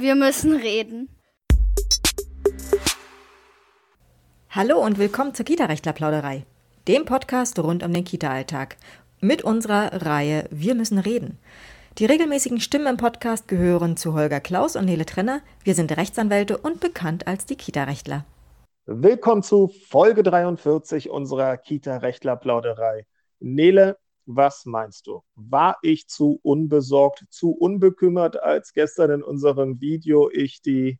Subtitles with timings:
[0.00, 1.10] Wir müssen reden.
[4.48, 6.46] Hallo und willkommen zur Kita-Rechtler-Plauderei,
[6.88, 8.78] dem Podcast rund um den Kita-Alltag.
[9.20, 11.36] Mit unserer Reihe Wir müssen reden.
[11.98, 15.42] Die regelmäßigen Stimmen im Podcast gehören zu Holger Klaus und Nele Trenner.
[15.64, 18.24] Wir sind Rechtsanwälte und bekannt als die Kita-Rechtler.
[18.86, 23.04] Willkommen zu Folge 43 unserer Kita-Rechtler-Plauderei.
[23.38, 25.22] Nele, was meinst du?
[25.34, 30.98] War ich zu unbesorgt, zu unbekümmert, als gestern in unserem Video ich die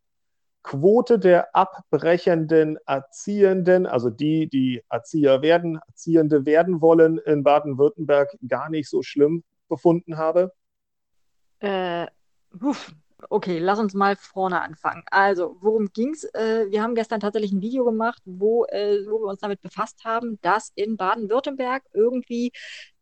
[0.62, 8.68] Quote der abbrechenden Erziehenden, also die, die Erzieher werden, Erziehende werden wollen, in Baden-Württemberg gar
[8.68, 10.52] nicht so schlimm befunden habe?
[11.60, 12.06] Äh,
[12.60, 12.92] uff,
[13.28, 15.02] okay, lass uns mal vorne anfangen.
[15.10, 16.24] Also, worum ging's?
[16.24, 20.04] Äh, wir haben gestern tatsächlich ein Video gemacht, wo, äh, wo wir uns damit befasst
[20.04, 22.52] haben, dass in Baden-Württemberg irgendwie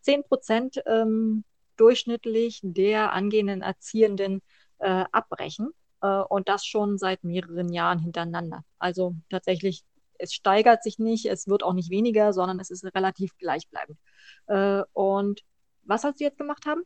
[0.08, 1.44] 10 Prozent ähm,
[1.76, 4.40] durchschnittlich der angehenden Erziehenden
[4.78, 5.68] äh, abbrechen.
[6.00, 8.64] Äh, und das schon seit mehreren Jahren hintereinander.
[8.78, 9.82] Also tatsächlich,
[10.18, 13.98] es steigert sich nicht, es wird auch nicht weniger, sondern es ist relativ gleichbleibend.
[14.46, 15.42] Äh, und
[15.82, 16.84] was sollst du jetzt gemacht haben?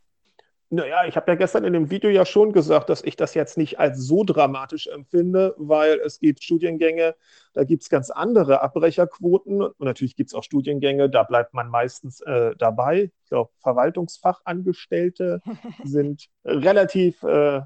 [0.75, 3.59] Naja, ich habe ja gestern in dem Video ja schon gesagt, dass ich das jetzt
[3.59, 7.15] nicht als so dramatisch empfinde, weil es gibt Studiengänge,
[7.53, 11.69] da gibt es ganz andere Abbrecherquoten und natürlich gibt es auch Studiengänge, da bleibt man
[11.69, 13.13] meistens äh, dabei.
[13.23, 15.43] Ich glaube, Verwaltungsfachangestellte
[15.85, 17.61] sind relativ, äh,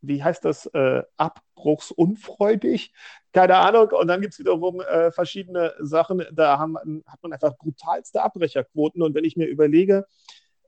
[0.00, 2.92] wie heißt das, äh, abbruchsunfreudig,
[3.32, 3.88] keine Ahnung.
[3.88, 6.76] Und dann gibt es wiederum äh, verschiedene Sachen, da haben,
[7.08, 9.02] hat man einfach brutalste Abbrecherquoten.
[9.02, 10.06] Und wenn ich mir überlege,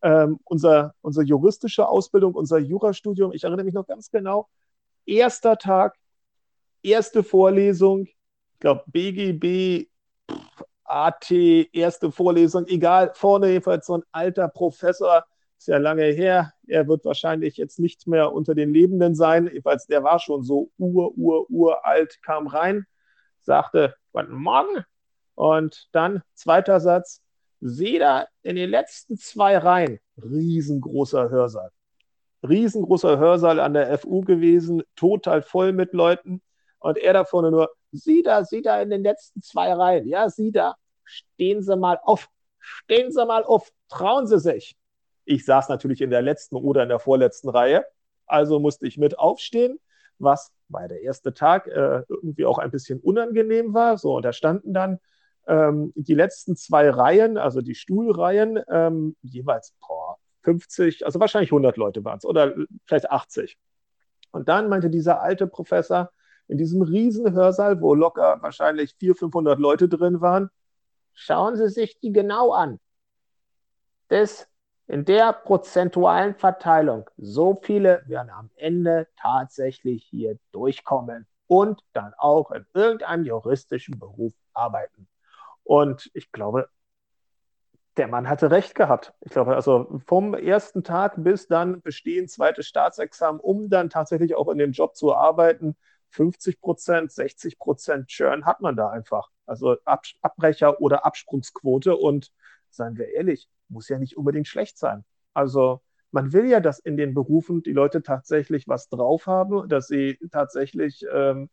[0.07, 4.49] ähm, unser, unsere juristische Ausbildung, unser Jurastudium, ich erinnere mich noch ganz genau,
[5.05, 5.97] erster Tag,
[6.81, 9.89] erste Vorlesung, ich glaube BGB,
[10.85, 11.29] AT,
[11.73, 15.25] erste Vorlesung, egal, vorne jedenfalls so ein alter Professor,
[15.59, 19.87] ist ja lange her, er wird wahrscheinlich jetzt nicht mehr unter den Lebenden sein, jedenfalls
[19.87, 22.87] der war schon so ur, ur, uralt, kam rein,
[23.41, 24.85] sagte, guten Morgen,
[25.35, 27.23] und dann zweiter Satz,
[27.61, 31.71] sehe da in den letzten zwei Reihen riesengroßer Hörsaal.
[32.47, 36.43] Riesengroßer Hörsaal an der FU gewesen, total voll mit Leuten.
[36.79, 40.07] Und er da vorne nur, sieh da, sieh da in den letzten zwei Reihen.
[40.07, 42.29] Ja, sieh da, stehen Sie mal auf,
[42.59, 44.77] stehen Sie mal auf, trauen Sie sich.
[45.25, 47.85] Ich saß natürlich in der letzten oder in der vorletzten Reihe,
[48.27, 49.81] also musste ich mit aufstehen,
[50.19, 53.99] was bei der erste Tag äh, irgendwie auch ein bisschen unangenehm war.
[53.99, 55.01] So, und da standen dann
[55.47, 61.77] ähm, die letzten zwei Reihen, also die Stuhlreihen, ähm, jeweils boah, 50, also wahrscheinlich 100
[61.77, 63.59] Leute waren es oder vielleicht 80.
[64.33, 66.11] Und dann meinte dieser alte Professor
[66.49, 70.51] in diesem riesen Hörsaal, wo locker wahrscheinlich 400, 500 Leute drin waren,
[71.13, 72.79] schauen Sie sich die genau an.
[74.09, 74.47] Das
[74.87, 82.53] in der prozentualen Verteilung, so viele werden am Ende tatsächlich hier durchkommen und dann auch
[82.53, 85.09] in irgendeinem juristischen Beruf arbeiten.
[85.67, 86.69] Und ich glaube,
[87.97, 89.15] der Mann hatte recht gehabt.
[89.21, 94.49] Ich glaube, also vom ersten Tag bis dann bestehen zweites Staatsexamen, um dann tatsächlich auch
[94.49, 95.77] in dem Job zu arbeiten.
[96.11, 99.31] 50 Prozent, 60 Prozent Churn hat man da einfach.
[99.45, 101.97] Also Ab Abbrecher oder Absprungsquote.
[101.97, 102.33] Und
[102.71, 105.05] seien wir ehrlich, muss ja nicht unbedingt schlecht sein.
[105.35, 105.83] Also
[106.13, 110.19] man will ja, dass in den Berufen die Leute tatsächlich was drauf haben, dass sie
[110.31, 111.51] tatsächlich ähm,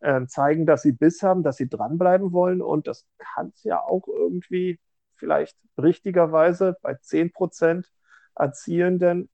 [0.00, 2.62] äh, zeigen, dass sie Biss haben, dass sie dranbleiben wollen.
[2.62, 4.78] Und das kann es ja auch irgendwie
[5.14, 7.90] vielleicht richtigerweise bei 10 Prozent
[8.34, 9.30] Erziehenden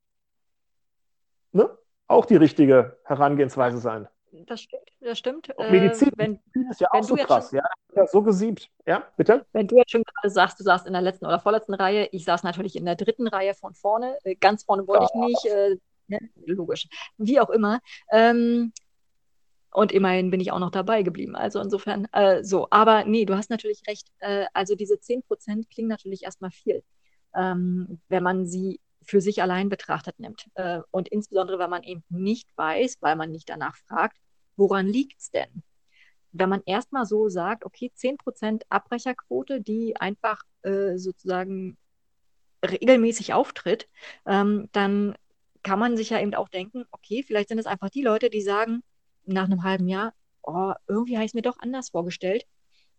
[1.51, 1.69] ne,
[2.07, 4.07] auch die richtige Herangehensweise sein.
[4.47, 5.59] Das stimmt, das stimmt.
[5.59, 6.39] Auch Medizin, äh, wenn,
[6.71, 7.61] ist ja auch so krass, schon,
[7.95, 8.71] ja, so gesiebt.
[8.85, 9.45] Ja, bitte?
[9.53, 12.25] Wenn du jetzt schon gerade sagst, du saßt in der letzten oder vorletzten Reihe, ich
[12.25, 14.17] saß natürlich in der dritten Reihe von vorne.
[14.23, 15.09] Äh, ganz vorne wollte ja.
[15.13, 16.87] ich nicht, äh, ne, logisch.
[17.17, 17.79] Wie auch immer.
[18.11, 18.73] Ähm,
[19.73, 21.35] und immerhin bin ich auch noch dabei geblieben.
[21.35, 22.67] Also insofern äh, so.
[22.69, 24.07] Aber nee, du hast natürlich recht.
[24.19, 26.83] Äh, also diese 10 Prozent klingen natürlich erstmal viel,
[27.35, 30.45] ähm, wenn man sie für sich allein betrachtet nimmt.
[30.55, 34.17] Äh, und insbesondere, wenn man eben nicht weiß, weil man nicht danach fragt,
[34.55, 35.63] woran liegt es denn?
[36.31, 41.77] Wenn man erstmal so sagt, okay, 10 Prozent Abbrecherquote, die einfach äh, sozusagen
[42.63, 43.89] regelmäßig auftritt,
[44.25, 45.15] ähm, dann
[45.63, 48.41] kann man sich ja eben auch denken, okay, vielleicht sind es einfach die Leute, die
[48.41, 48.83] sagen,
[49.25, 52.45] nach einem halben Jahr, oh, irgendwie habe ich es mir doch anders vorgestellt.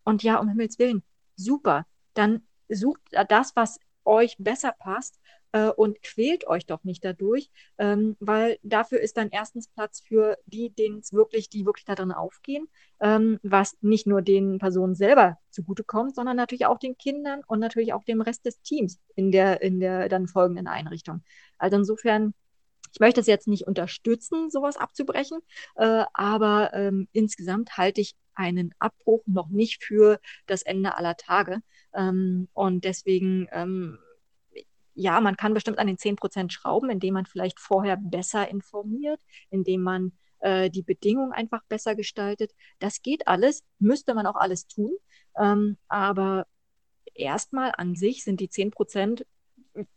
[0.04, 1.02] Und ja, um Himmels Willen,
[1.36, 1.86] super.
[2.14, 5.18] Dann sucht das, was euch besser passt
[5.52, 10.36] äh, und quält euch doch nicht dadurch, ähm, weil dafür ist dann erstens Platz für
[10.46, 12.68] die, denen es wirklich, die wirklich da drin aufgehen,
[13.00, 17.92] ähm, was nicht nur den Personen selber zugutekommt, sondern natürlich auch den Kindern und natürlich
[17.92, 21.22] auch dem Rest des Teams in der, in der dann folgenden Einrichtung.
[21.56, 22.34] Also insofern
[22.94, 25.40] Ich möchte es jetzt nicht unterstützen, sowas abzubrechen,
[25.74, 31.60] äh, aber ähm, insgesamt halte ich einen Abbruch noch nicht für das Ende aller Tage.
[31.92, 33.98] Ähm, und deswegen, ähm,
[34.94, 39.20] ja, man kann bestimmt an den 10 Prozent schrauben, indem man vielleicht vorher besser informiert,
[39.50, 42.52] indem man äh, die Bedingungen einfach besser gestaltet.
[42.78, 44.92] Das geht alles, müsste man auch alles tun.
[45.36, 46.46] Ähm, aber
[47.12, 49.26] erstmal an sich sind die 10 Prozent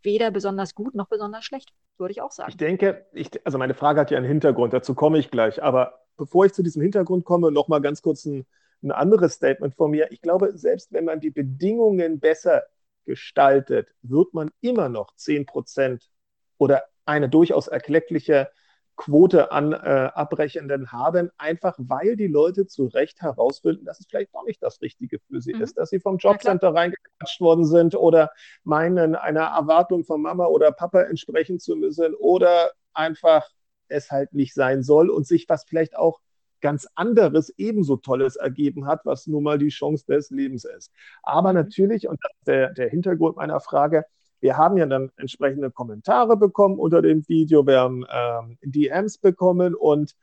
[0.02, 2.50] weder besonders gut noch besonders schlecht, würde ich auch sagen.
[2.50, 5.62] Ich denke, ich, also meine Frage hat ja einen Hintergrund, dazu komme ich gleich.
[5.62, 8.46] Aber bevor ich zu diesem Hintergrund komme, noch mal ganz kurz ein,
[8.84, 10.12] ein anderes Statement von mir.
[10.12, 12.64] Ich glaube, selbst wenn man die Bedingungen besser
[13.06, 16.10] gestaltet, wird man immer noch 10 Prozent
[16.58, 18.50] oder eine durchaus erkleckliche
[18.98, 24.34] Quote an äh, Abbrechenden haben, einfach weil die Leute zu Recht herausfinden, dass es vielleicht
[24.34, 25.62] doch nicht das Richtige für sie mhm.
[25.62, 28.32] ist, dass sie vom Jobcenter reingequatscht worden sind oder
[28.64, 33.48] meinen, einer Erwartung von Mama oder Papa entsprechen zu müssen oder einfach
[33.88, 36.20] es halt nicht sein soll und sich was vielleicht auch
[36.60, 40.92] ganz anderes, ebenso Tolles ergeben hat, was nun mal die Chance des Lebens ist.
[41.22, 41.60] Aber mhm.
[41.60, 44.06] natürlich, und das ist der, der Hintergrund meiner Frage,
[44.40, 49.76] wir haben ja dann entsprechende Kommentare bekommen unter dem Video, wir haben ähm, DMs bekommen
[49.76, 50.16] und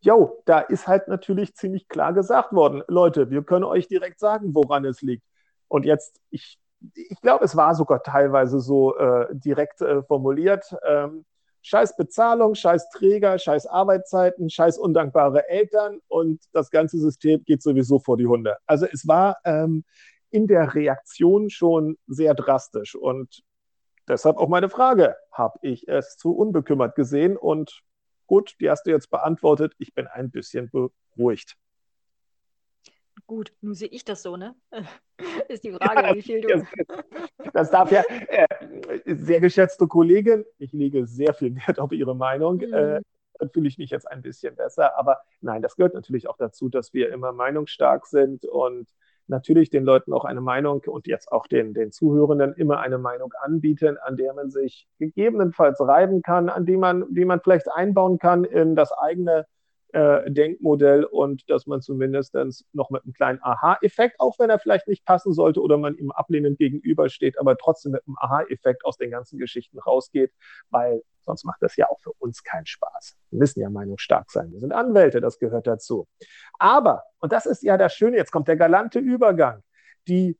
[0.00, 4.54] jo, da ist halt natürlich ziemlich klar gesagt worden, Leute, wir können euch direkt sagen,
[4.54, 5.24] woran es liegt.
[5.68, 6.60] Und jetzt, ich,
[6.94, 10.76] ich glaube, es war sogar teilweise so äh, direkt äh, formuliert.
[10.86, 11.24] Ähm,
[11.62, 17.98] scheiß Bezahlung, scheiß Träger, scheiß Arbeitszeiten, scheiß undankbare Eltern und das ganze System geht sowieso
[17.98, 18.56] vor die Hunde.
[18.66, 19.84] Also es war ähm,
[20.36, 22.94] in der Reaktion schon sehr drastisch.
[22.94, 23.42] Und
[24.06, 27.38] deshalb auch meine Frage, habe ich es zu unbekümmert gesehen?
[27.38, 27.80] Und
[28.26, 29.72] gut, die hast du jetzt beantwortet.
[29.78, 31.56] Ich bin ein bisschen beruhigt.
[33.26, 34.54] Gut, nun sehe ich das so, ne?
[35.48, 36.66] Ist die Frage, ja, wie viel du.
[37.54, 38.46] Das darf ja, äh,
[39.06, 42.58] sehr geschätzte Kollegin, ich lege sehr viel Wert auf Ihre Meinung.
[42.58, 42.74] Mhm.
[42.74, 43.00] Äh,
[43.54, 44.98] fühle ich mich jetzt ein bisschen besser.
[44.98, 48.90] Aber nein, das gehört natürlich auch dazu, dass wir immer meinungsstark sind und
[49.28, 53.32] natürlich den Leuten auch eine Meinung und jetzt auch den, den Zuhörenden immer eine Meinung
[53.40, 58.18] anbieten, an der man sich gegebenenfalls reiben kann, an die man, die man vielleicht einbauen
[58.18, 59.46] kann in das eigene
[59.92, 62.36] äh, Denkmodell und dass man zumindest
[62.72, 66.10] noch mit einem kleinen Aha-Effekt, auch wenn er vielleicht nicht passen sollte oder man ihm
[66.10, 70.32] ablehnend gegenübersteht, aber trotzdem mit einem Aha-Effekt aus den ganzen Geschichten rausgeht,
[70.70, 73.16] weil sonst macht das ja auch für uns keinen Spaß.
[73.30, 74.52] Wir müssen ja meinungsstark sein.
[74.52, 76.06] Wir sind Anwälte, das gehört dazu.
[76.58, 79.62] Aber, und das ist ja das Schöne, jetzt kommt der galante Übergang,
[80.08, 80.38] die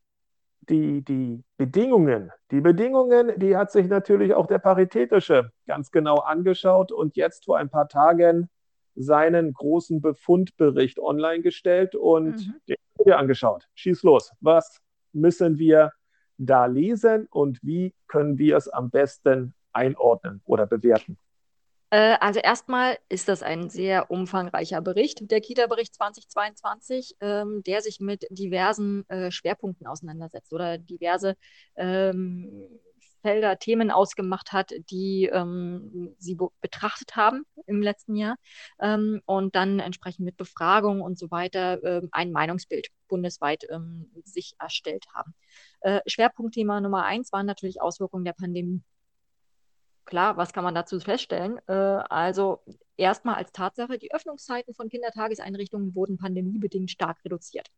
[0.69, 6.91] die, die Bedingungen, die Bedingungen, die hat sich natürlich auch der Paritätische ganz genau angeschaut
[6.93, 8.51] und jetzt vor ein paar Tagen
[8.97, 12.55] seinen großen Befundbericht online gestellt und mhm.
[12.69, 13.69] den dir angeschaut.
[13.75, 14.33] Schieß los.
[14.41, 14.81] Was
[15.13, 15.93] müssen wir
[16.39, 21.19] da lesen und wie können wir es am besten einordnen oder bewerten?
[21.91, 28.01] Äh, also erstmal ist das ein sehr umfangreicher Bericht, der Kita-Bericht 2022, ähm, der sich
[28.01, 31.37] mit diversen äh, Schwerpunkten auseinandersetzt oder diverse
[31.77, 32.69] ähm,
[33.27, 38.37] Felder, Themen ausgemacht hat, die ähm, sie be betrachtet haben im letzten Jahr
[38.79, 44.55] ähm, und dann entsprechend mit Befragungen und so weiter äh, ein Meinungsbild bundesweit ähm, sich
[44.61, 45.35] erstellt haben.
[45.81, 48.81] Äh, Schwerpunktthema Nummer eins waren natürlich Auswirkungen der Pandemie.
[50.05, 51.59] Klar, was kann man dazu feststellen?
[51.67, 52.63] Äh, also
[52.97, 57.73] erstmal als Tatsache, die Öffnungszeiten von Kindertageseinrichtungen wurden pandemiebedingt stark reduziert.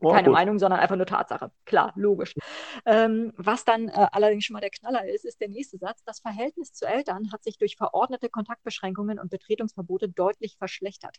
[0.00, 0.34] Oh, Keine gut.
[0.34, 1.50] Meinung, sondern einfach nur Tatsache.
[1.64, 2.34] Klar, logisch.
[2.84, 6.02] Ähm, was dann äh, allerdings schon mal der Knaller ist, ist der nächste Satz.
[6.04, 11.18] Das Verhältnis zu Eltern hat sich durch verordnete Kontaktbeschränkungen und Betretungsverbote deutlich verschlechtert.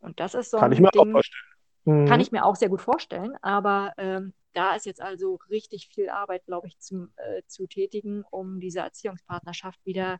[0.00, 1.44] Und das ist so kann ein ich mir Ding, auch vorstellen.
[1.84, 2.06] Mhm.
[2.06, 6.08] Kann ich mir auch sehr gut vorstellen, aber ähm, da ist jetzt also richtig viel
[6.08, 10.18] Arbeit, glaube ich, zum, äh, zu tätigen, um diese Erziehungspartnerschaft wieder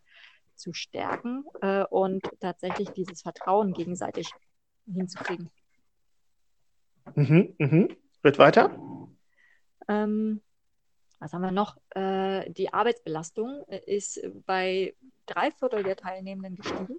[0.54, 4.30] zu stärken äh, und tatsächlich dieses Vertrauen gegenseitig
[4.86, 5.50] hinzukriegen.
[7.14, 7.96] Mhm, mhm.
[8.22, 8.70] Wird weiter?
[9.88, 10.40] Ähm,
[11.18, 11.76] was haben wir noch?
[11.90, 14.94] Äh, die Arbeitsbelastung äh, ist bei
[15.26, 16.98] drei Viertel der Teilnehmenden gestiegen.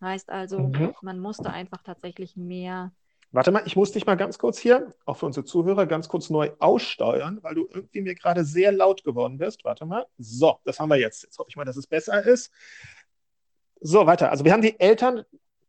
[0.00, 0.94] Heißt also, mhm.
[1.02, 2.92] man musste einfach tatsächlich mehr.
[3.32, 6.30] Warte mal, ich muss dich mal ganz kurz hier, auch für unsere Zuhörer, ganz kurz
[6.30, 9.64] neu aussteuern, weil du irgendwie mir gerade sehr laut geworden bist.
[9.64, 10.06] Warte mal.
[10.16, 11.22] So, das haben wir jetzt.
[11.24, 12.52] Jetzt hoffe ich mal, dass es besser ist.
[13.80, 14.30] So, weiter.
[14.30, 15.24] Also wir haben die Eltern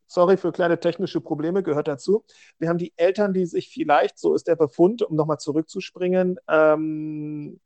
[0.08, 2.24] Sorry für kleine technische Probleme, gehört dazu.
[2.58, 7.60] Wir haben die Eltern, die sich vielleicht, so ist der Befund, um nochmal zurückzuspringen, ähm,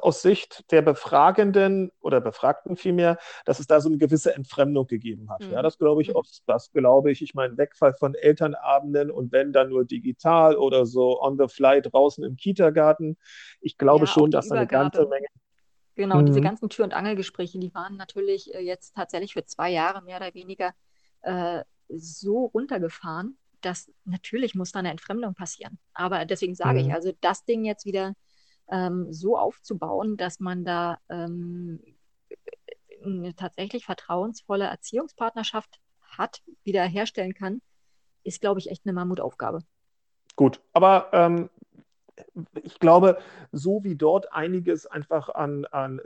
[0.00, 5.28] aus Sicht der Befragenden oder Befragten vielmehr, dass es da so eine gewisse Entfremdung gegeben
[5.30, 5.44] hat.
[5.44, 5.52] Mhm.
[5.52, 6.16] Ja, das glaube ich mhm.
[6.16, 10.86] oft, das glaube ich, ich meine, Wegfall von Elternabenden und wenn dann nur digital oder
[10.86, 13.18] so on the fly draußen im Kindergarten.
[13.60, 15.26] Ich glaube ja, schon, dass da eine ganze Menge
[15.96, 16.26] Genau, mhm.
[16.26, 20.16] diese ganzen Tür- und Angelgespräche, die waren natürlich äh, jetzt tatsächlich für zwei Jahre mehr
[20.16, 20.72] oder weniger
[21.24, 25.78] äh, so runtergefahren, dass natürlich muss da eine Entfremdung passieren.
[25.94, 26.86] Aber deswegen sage mhm.
[26.86, 28.14] ich, also das Ding jetzt wieder
[28.70, 31.80] ähm, so aufzubauen, dass man da ähm,
[33.04, 37.60] eine tatsächlich vertrauensvolle Erziehungspartnerschaft hat, wieder herstellen kann,
[38.22, 39.60] ist, glaube ich, echt eine Mammutaufgabe.
[40.36, 41.50] Gut, aber ähm,
[42.62, 43.18] ich glaube,
[43.52, 46.00] so wie dort einiges einfach an, an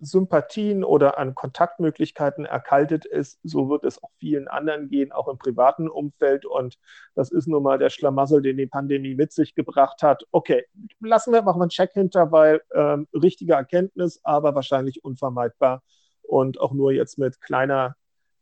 [0.00, 5.38] Sympathien oder an Kontaktmöglichkeiten erkaltet ist, so wird es auch vielen anderen gehen, auch im
[5.38, 6.46] privaten Umfeld.
[6.46, 6.78] Und
[7.14, 10.24] das ist nun mal der Schlamassel, den die Pandemie mit sich gebracht hat.
[10.30, 10.64] Okay,
[11.00, 15.82] lassen wir, machen wir einen Check hinter, weil ähm, richtige Erkenntnis, aber wahrscheinlich unvermeidbar
[16.22, 17.96] und auch nur jetzt mit kleiner,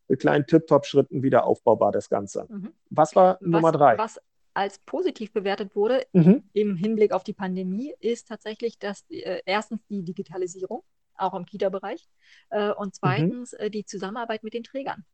[0.08, 2.46] mit kleinen Tip-Top-Schritten wieder aufbaubar, das Ganze.
[2.48, 2.72] Mhm.
[2.90, 3.98] Was war was, Nummer drei?
[3.98, 4.20] Was
[4.54, 6.44] als positiv bewertet wurde mhm.
[6.52, 10.82] im Hinblick auf die Pandemie, ist tatsächlich, dass äh, erstens die Digitalisierung
[11.16, 12.08] auch im Kita-Bereich.
[12.50, 12.92] Äh, und mhm.
[12.92, 13.70] zweitens mhm.
[13.70, 15.04] die Zusammenarbeit mit den Trägern.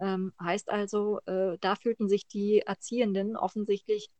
[0.00, 4.10] Ähm, heißt also, äh, da fühlten sich die Erziehenden offensichtlich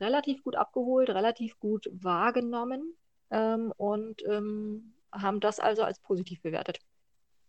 [0.00, 2.94] relativ gut abgeholt, relativ gut wahrgenommen
[3.30, 6.80] ähm, und ähm, haben das also als positiv bewertet.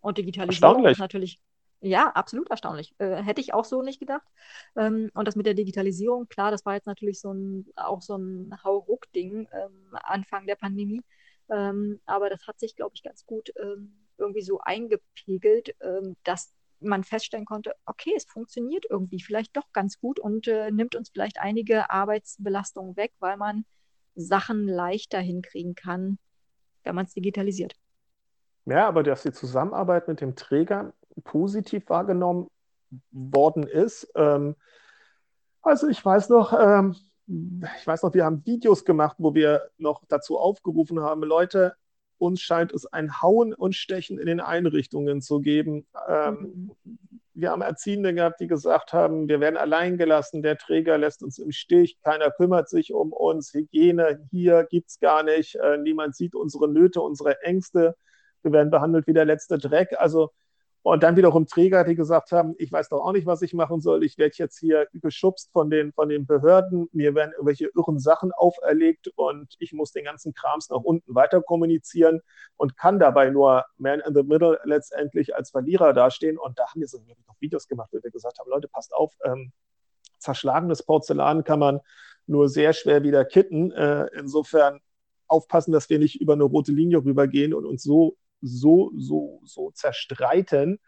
[0.01, 1.39] Und Digitalisierung ist natürlich,
[1.81, 2.93] ja, absolut erstaunlich.
[2.99, 4.27] Äh, hätte ich auch so nicht gedacht.
[4.75, 8.15] Ähm, und das mit der Digitalisierung, klar, das war jetzt natürlich so ein, auch so
[8.17, 11.01] ein Hauruck-Ding ähm, Anfang der Pandemie.
[11.49, 16.53] Ähm, aber das hat sich, glaube ich, ganz gut ähm, irgendwie so eingepegelt, ähm, dass
[16.79, 21.09] man feststellen konnte, okay, es funktioniert irgendwie vielleicht doch ganz gut und äh, nimmt uns
[21.09, 23.65] vielleicht einige Arbeitsbelastungen weg, weil man
[24.15, 26.17] Sachen leichter hinkriegen kann,
[26.83, 27.75] wenn man es digitalisiert.
[28.65, 32.47] Ja, aber dass die Zusammenarbeit mit dem Träger positiv wahrgenommen
[33.11, 34.11] worden ist.
[34.15, 34.55] Ähm,
[35.61, 36.95] also ich weiß noch, ähm,
[37.27, 41.75] ich weiß noch, wir haben Videos gemacht, wo wir noch dazu aufgerufen haben, Leute,
[42.17, 45.85] uns scheint es ein Hauen und Stechen in den Einrichtungen zu geben.
[46.07, 46.97] Ähm, mhm.
[47.33, 51.37] Wir haben Erziehende gehabt, die gesagt haben, wir werden allein gelassen, der Träger lässt uns
[51.37, 56.15] im Stich, keiner kümmert sich um uns, Hygiene hier gibt es gar nicht, äh, niemand
[56.15, 57.97] sieht unsere Nöte, unsere Ängste,
[58.41, 59.95] wir werden behandelt wie der letzte Dreck.
[59.99, 60.31] Also
[60.85, 63.81] und dann wiederum Träger, die gesagt haben, ich weiß doch auch nicht, was ich machen
[63.81, 64.03] soll.
[64.03, 66.87] Ich werde jetzt hier geschubst von den, von den Behörden.
[66.91, 71.41] Mir werden irgendwelche irren Sachen auferlegt und ich muss den ganzen Krams nach unten weiter
[71.41, 72.21] kommunizieren
[72.55, 76.37] und kann dabei nur Man in the Middle letztendlich als Verlierer dastehen.
[76.37, 79.11] Und da haben wir so noch Videos gemacht, wo wir gesagt haben, Leute, passt auf,
[79.23, 79.51] ähm,
[80.19, 81.79] zerschlagenes Porzellan kann man
[82.27, 83.71] nur sehr schwer wieder kitten.
[83.71, 84.81] Äh, insofern
[85.27, 89.71] aufpassen, dass wir nicht über eine rote Linie rübergehen und uns so so, so, so
[89.71, 90.79] zerstreiten,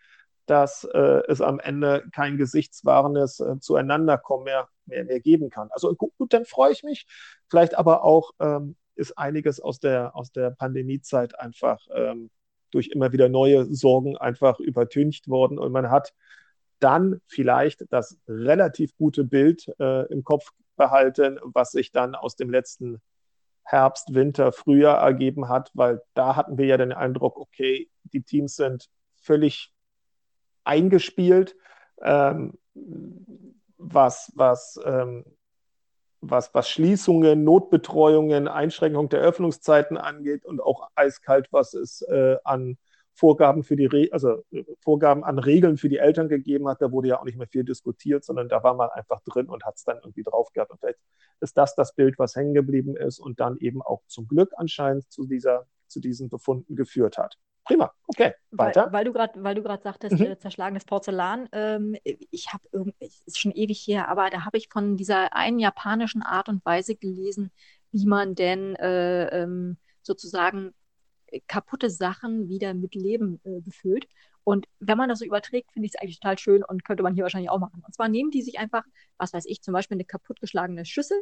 [0.45, 5.69] dass äh, es am Ende kein gesichtswahrenes äh, Zueinanderkommen mehr, mehr, mehr geben kann.
[5.71, 7.05] Also gut, gut dann freue ich mich.
[7.49, 12.29] Vielleicht aber auch ähm, ist einiges aus der, aus der Pandemiezeit einfach ähm,
[12.71, 16.13] durch immer wieder neue Sorgen einfach übertüncht worden und man hat
[16.79, 22.49] dann vielleicht das relativ gute Bild äh, im Kopf behalten, was sich dann aus dem
[22.49, 23.01] letzten
[23.69, 28.55] Herbst, Winter, Frühjahr ergeben hat, weil da hatten wir ja den Eindruck, okay, die Teams
[28.55, 28.89] sind
[29.21, 29.74] völlig
[30.63, 31.55] eingespielt,
[32.01, 32.57] ähm,
[33.77, 35.25] was, was, ähm,
[36.21, 42.77] was, was Schließungen, Notbetreuungen, Einschränkung der Öffnungszeiten angeht und auch eiskalt, was es äh, an
[43.17, 46.91] Vorgaben für die, Re also äh, Vorgaben an Regeln für die Eltern gegeben hat, da
[46.91, 49.75] wurde ja auch nicht mehr viel diskutiert, sondern da war man einfach drin und hat
[49.77, 50.71] es dann irgendwie drauf gehabt.
[50.71, 51.00] Und vielleicht
[51.41, 55.12] ist das das Bild, was hängen geblieben ist und dann eben auch zum Glück anscheinend
[55.12, 57.38] zu dieser, zu diesen Befunden geführt hat.
[57.63, 58.86] Prima, okay, weiter.
[58.86, 60.25] Weil, weil du gerade, weil du gerade sagtest, mhm.
[60.25, 61.50] äh, zerschlagenes Porzellan.
[61.51, 65.59] Ähm, ich habe es ist schon ewig her, aber da habe ich von dieser einen
[65.59, 67.51] japanischen Art und Weise gelesen,
[67.91, 70.75] wie man denn äh, ähm, sozusagen
[71.48, 74.07] kaputte Sachen wieder mit Leben äh, befüllt.
[74.43, 77.13] Und wenn man das so überträgt, finde ich es eigentlich total schön und könnte man
[77.13, 77.84] hier wahrscheinlich auch machen.
[77.86, 78.86] Und zwar nehmen die sich einfach,
[79.17, 81.22] was weiß ich, zum Beispiel eine kaputtgeschlagene Schüssel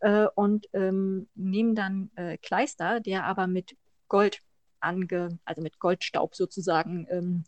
[0.00, 3.76] äh, und ähm, nehmen dann äh, Kleister, der aber mit
[4.08, 4.40] Gold
[4.78, 7.44] ange, also mit Goldstaub sozusagen ähm,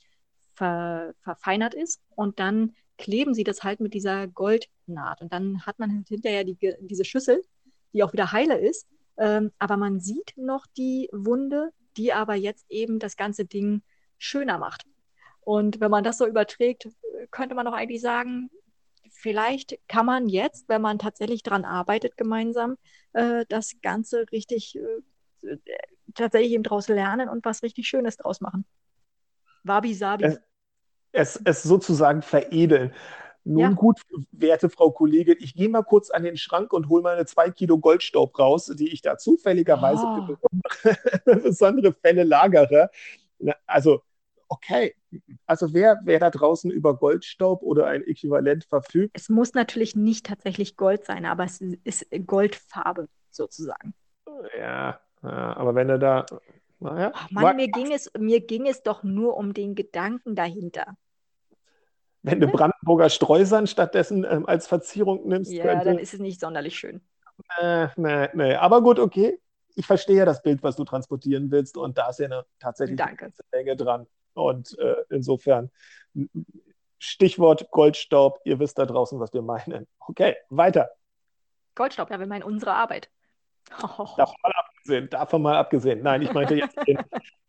[0.55, 2.01] ver, verfeinert ist.
[2.17, 5.21] Und dann kleben sie das halt mit dieser Goldnaht.
[5.21, 7.43] Und dann hat man hinterher die, diese Schüssel,
[7.93, 8.87] die auch wieder heile ist.
[9.19, 13.83] Ähm, aber man sieht noch die Wunde, die aber jetzt eben das ganze Ding
[14.19, 14.85] schöner macht.
[15.41, 16.89] Und wenn man das so überträgt,
[17.31, 18.51] könnte man doch eigentlich sagen,
[19.11, 22.77] vielleicht kann man jetzt, wenn man tatsächlich daran arbeitet gemeinsam,
[23.13, 25.57] äh, das Ganze richtig äh,
[26.15, 28.65] tatsächlich eben daraus lernen und was richtig Schönes draus machen.
[29.65, 30.25] Wabi Sabi.
[30.25, 30.41] Es,
[31.13, 32.93] es, es sozusagen veredeln.
[33.45, 33.71] Nun ja.
[33.71, 37.51] gut, werte Frau Kollegin, ich gehe mal kurz an den Schrank und hole meine zwei
[37.51, 40.37] Kilo Goldstaub raus, die ich da zufälligerweise oh.
[41.25, 42.91] für besondere Fälle lagere.
[43.67, 44.03] Also,
[44.49, 44.95] okay,
[45.47, 49.11] also wer, wer da draußen über Goldstaub oder ein Äquivalent verfügt.
[49.15, 53.95] Es muss natürlich nicht tatsächlich Gold sein, aber es ist Goldfarbe sozusagen.
[54.57, 56.27] Ja, aber wenn er da.
[56.81, 60.97] Naja, Ach Mann, mir ging, es, mir ging es doch nur um den Gedanken dahinter.
[62.23, 65.51] Wenn du Brandenburger Streusand stattdessen ähm, als Verzierung nimmst.
[65.51, 65.85] Ja, könnte...
[65.87, 67.01] dann ist es nicht sonderlich schön.
[67.61, 68.55] Nee, nee, nee.
[68.55, 69.39] Aber gut, okay.
[69.75, 71.77] Ich verstehe ja das Bild, was du transportieren willst.
[71.77, 73.27] Und da ist ja eine, tatsächlich Danke.
[73.27, 74.07] eine Menge dran.
[74.35, 75.71] Und äh, insofern,
[76.99, 79.89] Stichwort Goldstaub, ihr wisst da draußen, was wir meinen.
[79.99, 80.91] Okay, weiter.
[81.75, 83.11] Goldstaub, ja, wir meinen unsere Arbeit.
[83.83, 84.07] Oh.
[84.17, 86.03] Davon mal abgesehen, davon mal abgesehen.
[86.03, 86.99] Nein, ich meinte jetzt den,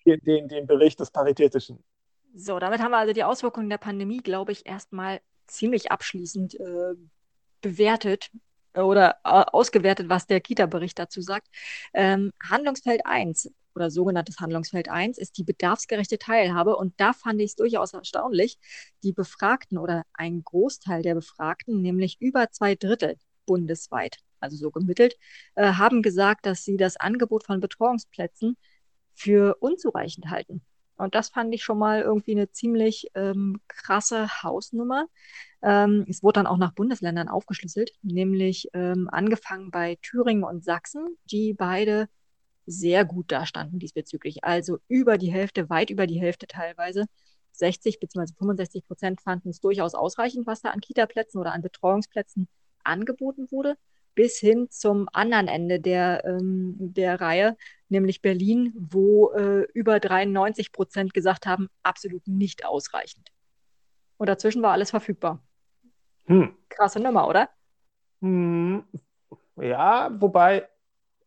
[0.06, 1.84] den, den Bericht des Paritätischen.
[2.36, 6.96] So, damit haben wir also die Auswirkungen der Pandemie, glaube ich, erstmal ziemlich abschließend äh,
[7.62, 8.32] bewertet
[8.74, 11.48] äh, oder äh, ausgewertet, was der Kita-Bericht dazu sagt.
[11.94, 16.76] Ähm, Handlungsfeld 1 oder sogenanntes Handlungsfeld 1 ist die bedarfsgerechte Teilhabe.
[16.76, 18.58] Und da fand ich es durchaus erstaunlich.
[19.04, 25.18] Die Befragten oder ein Großteil der Befragten, nämlich über zwei Drittel bundesweit, also so gemittelt,
[25.56, 28.58] äh, haben gesagt, dass sie das Angebot von Betreuungsplätzen
[29.14, 30.64] für unzureichend halten.
[30.98, 35.08] Und das fand ich schon mal irgendwie eine ziemlich ähm, krasse Hausnummer.
[35.62, 41.18] Ähm, es wurde dann auch nach Bundesländern aufgeschlüsselt, nämlich ähm, angefangen bei Thüringen und Sachsen,
[41.26, 42.10] die beide
[42.66, 44.44] sehr gut dastanden diesbezüglich.
[44.44, 47.06] Also über die Hälfte, weit über die Hälfte teilweise.
[47.54, 48.34] 60 bzw.
[48.38, 52.48] 65 Prozent fanden es durchaus ausreichend, was da an Kita-Plätzen oder an Betreuungsplätzen
[52.84, 53.78] angeboten wurde,
[54.16, 57.58] bis hin zum anderen Ende der, ähm, der Reihe,
[57.90, 63.30] nämlich Berlin, wo äh, über 93 Prozent gesagt haben, absolut nicht ausreichend.
[64.18, 65.44] Und dazwischen war alles verfügbar.
[66.26, 66.56] Hm.
[66.70, 67.50] Krasse Nummer, oder?
[68.22, 68.84] Hm.
[69.58, 70.68] Ja, wobei,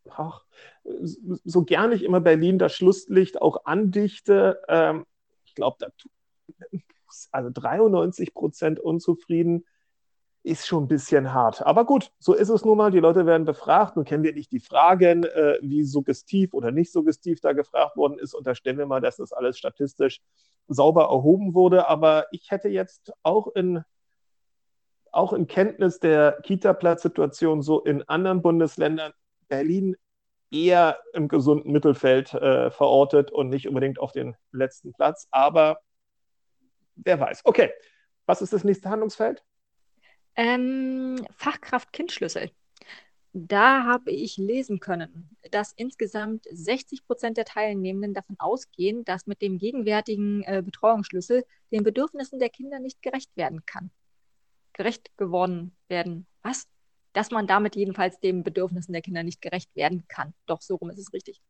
[0.09, 0.43] ach,
[0.83, 5.05] so gern ich immer Berlin das Schlusslicht auch andichte, ähm,
[5.45, 5.87] ich glaube, da
[7.31, 9.65] also 93 Prozent unzufrieden
[10.47, 11.65] ist schon ein bisschen hart.
[11.65, 12.91] Aber gut, so ist es nun mal.
[12.91, 13.95] Die Leute werden befragt.
[13.95, 18.17] Nun kennen wir nicht die Fragen, äh, wie suggestiv oder nicht suggestiv da gefragt worden
[18.17, 18.33] ist.
[18.33, 20.21] Unterstellen wir mal, dass das alles statistisch
[20.67, 21.87] sauber erhoben wurde.
[21.89, 23.83] Aber ich hätte jetzt auch in,
[25.11, 29.11] auch in Kenntnis der Kita-Platzsituation so in anderen Bundesländern
[29.49, 29.95] Berlin
[30.49, 35.27] eher im gesunden Mittelfeld äh, verortet und nicht unbedingt auf den letzten Platz.
[35.31, 35.79] Aber
[36.95, 37.41] wer weiß.
[37.43, 37.71] Okay,
[38.25, 39.43] was ist das nächste Handlungsfeld?
[40.37, 42.51] Ähm, Fachkraft-Kindschlüssel.
[43.33, 49.41] Da habe ich lesen können, dass insgesamt 60 Prozent der Teilnehmenden davon ausgehen, dass mit
[49.41, 53.91] dem gegenwärtigen äh, Betreuungsschlüssel den Bedürfnissen der Kinder nicht gerecht werden kann.
[54.73, 56.25] Gerecht geworden werden.
[56.41, 56.67] Was?
[57.17, 60.35] dass man damit jedenfalls den Bedürfnissen der Kinder nicht gerecht werden kann.
[60.45, 61.41] Doch, so rum ist es richtig.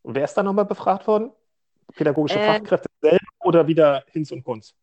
[0.00, 1.32] Und wer ist da nochmal befragt worden?
[1.94, 4.74] Pädagogische äh, Fachkräfte selber oder wieder Hinz und Kunz?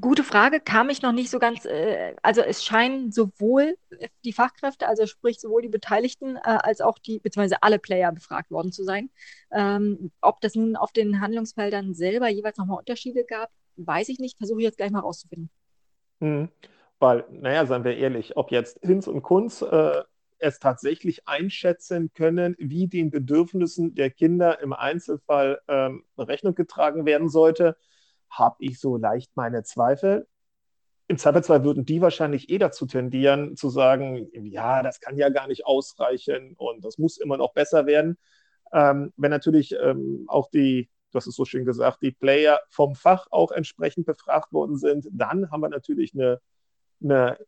[0.00, 1.64] Gute Frage, kam ich noch nicht so ganz.
[1.64, 3.76] Äh, also es scheinen sowohl
[4.24, 8.50] die Fachkräfte, also sprich sowohl die Beteiligten äh, als auch die, beziehungsweise alle Player befragt
[8.50, 9.10] worden zu sein.
[9.52, 14.38] Ähm, ob das nun auf den Handlungsfeldern selber jeweils nochmal Unterschiede gab, weiß ich nicht.
[14.38, 15.50] Versuche ich jetzt gleich mal rauszufinden.
[16.20, 16.48] Mhm.
[16.98, 20.02] Weil, naja, seien wir ehrlich, ob jetzt Hinz und Kunz äh,
[20.38, 27.28] es tatsächlich einschätzen können, wie den Bedürfnissen der Kinder im Einzelfall ähm, Rechnung getragen werden
[27.28, 27.76] sollte,
[28.38, 30.26] habe ich so leicht meine Zweifel.
[31.08, 35.46] Im Zweifelsfall würden die wahrscheinlich eh dazu tendieren, zu sagen, ja, das kann ja gar
[35.46, 38.18] nicht ausreichen und das muss immer noch besser werden.
[38.72, 42.96] Ähm, wenn natürlich ähm, auch die, du hast es so schön gesagt, die Player vom
[42.96, 46.40] Fach auch entsprechend befragt worden sind, dann haben wir natürlich eine
[47.02, 47.38] eine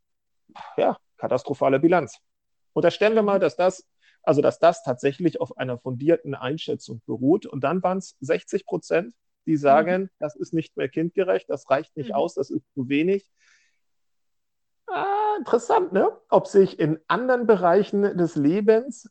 [0.77, 2.18] ja, katastrophale Bilanz.
[2.72, 3.87] Unterstellen wir mal, dass das,
[4.22, 7.46] also dass das tatsächlich auf einer fundierten Einschätzung beruht.
[7.46, 9.14] Und dann waren es 60 Prozent,
[9.48, 10.11] die sagen, mhm.
[10.18, 12.14] das ist nicht mehr kindgerecht, das reicht nicht mhm.
[12.14, 13.30] aus, das ist zu wenig.
[14.87, 16.16] Ah, interessant, ne?
[16.28, 19.11] Ob sich in anderen Bereichen des Lebens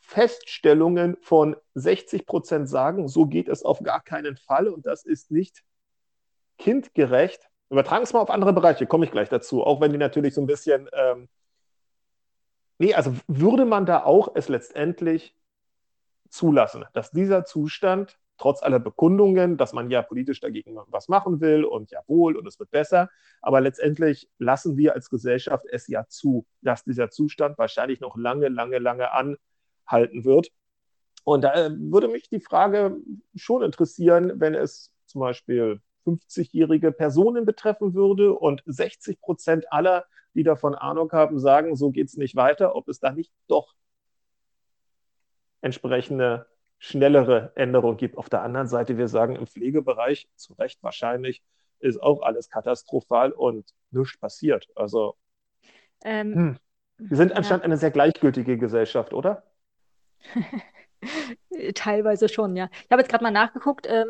[0.00, 5.30] Feststellungen von 60 Prozent sagen, so geht es auf gar keinen Fall und das ist
[5.30, 5.62] nicht
[6.58, 10.34] kindgerecht, Übertragen es mal auf andere Bereiche, komme ich gleich dazu, auch wenn die natürlich
[10.34, 10.88] so ein bisschen.
[10.92, 11.28] Ähm,
[12.78, 15.34] nee, also würde man da auch es letztendlich
[16.28, 21.64] zulassen, dass dieser Zustand trotz aller Bekundungen, dass man ja politisch dagegen was machen will
[21.64, 23.08] und jawohl und es wird besser,
[23.40, 28.48] aber letztendlich lassen wir als Gesellschaft es ja zu, dass dieser Zustand wahrscheinlich noch lange,
[28.48, 30.48] lange, lange anhalten wird.
[31.24, 32.98] Und da äh, würde mich die Frage
[33.34, 40.42] schon interessieren, wenn es zum Beispiel 50-jährige Personen betreffen würde und 60 Prozent aller, die
[40.42, 43.74] davon Ahnung haben, sagen, so geht es nicht weiter, ob es da nicht doch
[45.62, 46.46] entsprechende
[46.84, 48.18] schnellere Änderungen gibt.
[48.18, 51.42] Auf der anderen Seite, wir sagen im Pflegebereich, zu Recht wahrscheinlich,
[51.78, 54.68] ist auch alles katastrophal und nichts passiert.
[54.74, 55.16] Also
[56.04, 56.56] ähm, hm.
[56.98, 57.64] wir sind anscheinend ja.
[57.64, 59.44] eine sehr gleichgültige Gesellschaft, oder?
[61.74, 62.68] Teilweise schon, ja.
[62.84, 63.86] Ich habe jetzt gerade mal nachgeguckt.
[63.88, 64.06] Ähm,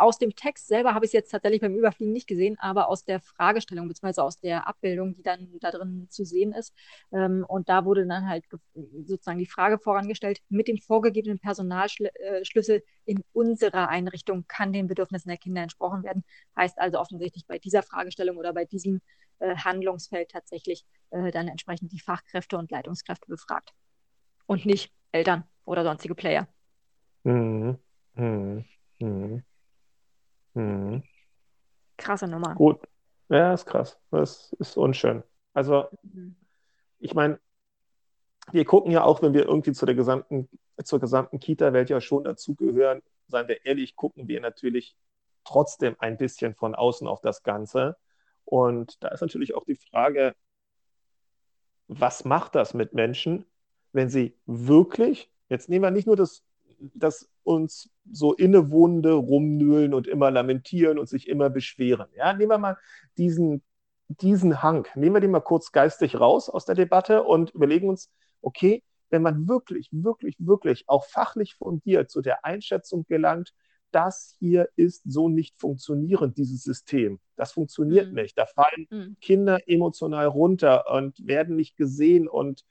[0.00, 3.04] aus dem Text selber habe ich es jetzt tatsächlich beim Überfliegen nicht gesehen, aber aus
[3.04, 4.22] der Fragestellung bzw.
[4.22, 6.74] aus der Abbildung, die dann da drin zu sehen ist.
[7.12, 8.44] Ähm, und da wurde dann halt
[9.04, 15.28] sozusagen die Frage vorangestellt, mit dem vorgegebenen Personalschlüssel äh, in unserer Einrichtung kann den Bedürfnissen
[15.28, 16.24] der Kinder entsprochen werden.
[16.56, 19.02] Heißt also offensichtlich bei dieser Fragestellung oder bei diesem
[19.38, 23.74] äh, Handlungsfeld tatsächlich äh, dann entsprechend die Fachkräfte und Leitungskräfte befragt.
[24.46, 26.48] Und nicht Eltern oder sonstige Player.
[27.24, 27.78] Mhm.
[28.14, 28.64] Mhm.
[28.98, 29.42] Mhm.
[30.54, 31.02] Mhm.
[31.96, 32.54] Krasse Nummer.
[32.54, 32.80] Gut.
[33.28, 33.98] Ja, ist krass.
[34.10, 35.22] Das ist unschön.
[35.52, 36.36] Also, mhm.
[36.98, 37.38] ich meine,
[38.52, 40.48] wir gucken ja auch, wenn wir irgendwie zu der gesamten,
[40.82, 44.96] zur gesamten Kita-Welt ja schon dazugehören, seien wir ehrlich, gucken wir natürlich
[45.44, 47.96] trotzdem ein bisschen von außen auf das Ganze.
[48.44, 50.34] Und da ist natürlich auch die Frage,
[51.86, 53.46] was macht das mit Menschen,
[53.92, 56.44] wenn sie wirklich, jetzt nehmen wir nicht nur das
[56.94, 62.08] das uns so innewohnende rumnühlen und immer lamentieren und sich immer beschweren.
[62.16, 62.78] Ja, nehmen wir mal
[63.16, 63.62] diesen,
[64.08, 68.10] diesen Hang, nehmen wir den mal kurz geistig raus aus der Debatte und überlegen uns,
[68.40, 73.52] okay, wenn man wirklich, wirklich, wirklich auch fachlich fundiert zu der Einschätzung gelangt,
[73.90, 77.18] das hier ist so nicht funktionierend, dieses System.
[77.36, 78.14] Das funktioniert mhm.
[78.14, 78.38] nicht.
[78.38, 79.16] Da fallen mhm.
[79.20, 82.64] Kinder emotional runter und werden nicht gesehen und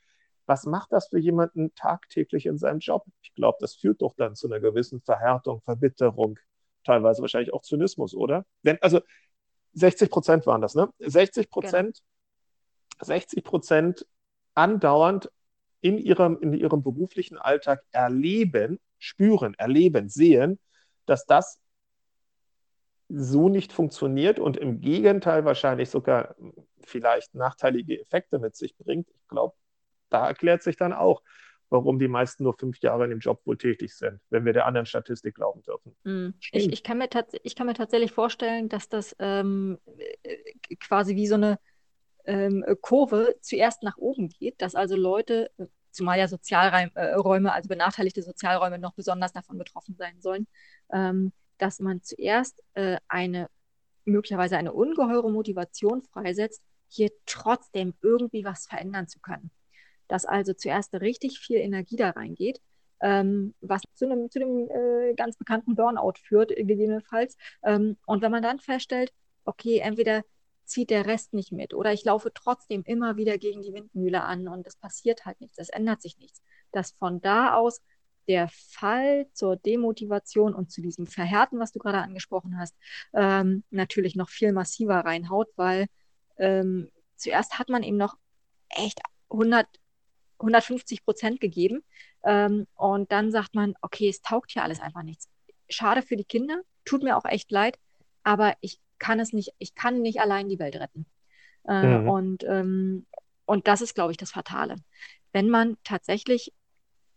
[0.50, 3.06] was macht das für jemanden tagtäglich in seinem Job?
[3.22, 6.40] Ich glaube, das führt doch dann zu einer gewissen Verhärtung, Verbitterung,
[6.84, 8.48] teilweise wahrscheinlich auch Zynismus, oder?
[8.64, 9.00] Denn, also
[9.74, 10.90] 60 Prozent waren das, ne?
[10.98, 12.02] 60 Prozent,
[13.00, 13.06] genau.
[13.06, 14.08] 60 Prozent
[14.56, 15.32] andauernd
[15.82, 20.60] in ihrem, in ihrem beruflichen Alltag erleben, spüren, erleben, sehen,
[21.06, 21.60] dass das
[23.08, 26.36] so nicht funktioniert und im Gegenteil wahrscheinlich sogar
[26.82, 29.08] vielleicht nachteilige Effekte mit sich bringt.
[29.12, 29.56] Ich glaube,
[30.10, 31.22] da erklärt sich dann auch,
[31.70, 34.66] warum die meisten nur fünf Jahre in dem Job wohl tätig sind, wenn wir der
[34.66, 35.96] anderen Statistik glauben dürfen.
[36.04, 36.34] Mm.
[36.52, 37.10] Ich, ich, kann mir
[37.44, 39.78] ich kann mir tatsächlich vorstellen, dass das ähm,
[40.24, 41.60] äh, quasi wie so eine
[42.26, 45.52] ähm, Kurve zuerst nach oben geht, dass also Leute,
[45.92, 50.48] zumal ja Sozialräume, also benachteiligte Sozialräume noch besonders davon betroffen sein sollen,
[50.92, 53.50] ähm, dass man zuerst äh, eine
[54.06, 59.52] möglicherweise eine ungeheure Motivation freisetzt, hier trotzdem irgendwie was verändern zu können
[60.10, 62.60] dass also zuerst richtig viel Energie da reingeht,
[63.02, 67.38] ähm, was zu einem, zu dem äh, ganz bekannten Burnout führt, gegebenenfalls.
[67.64, 69.14] Ähm, und wenn man dann feststellt,
[69.46, 70.24] okay, entweder
[70.66, 74.48] zieht der Rest nicht mit oder ich laufe trotzdem immer wieder gegen die Windmühle an
[74.48, 77.82] und es passiert halt nichts, es ändert sich nichts, dass von da aus
[78.28, 82.76] der Fall zur Demotivation und zu diesem Verhärten, was du gerade angesprochen hast,
[83.14, 85.88] ähm, natürlich noch viel massiver reinhaut, weil
[86.38, 88.18] ähm, zuerst hat man eben noch
[88.70, 89.66] echt 100
[90.40, 91.84] 150 Prozent gegeben.
[92.24, 95.30] Ähm, und dann sagt man, okay, es taugt hier alles einfach nichts.
[95.70, 97.78] Schade für die Kinder, tut mir auch echt leid,
[98.24, 101.06] aber ich kann es nicht, ich kann nicht allein die Welt retten.
[101.68, 102.10] Äh, mhm.
[102.10, 103.06] und, ähm,
[103.46, 104.76] und das ist, glaube ich, das Fatale.
[105.32, 106.54] Wenn man tatsächlich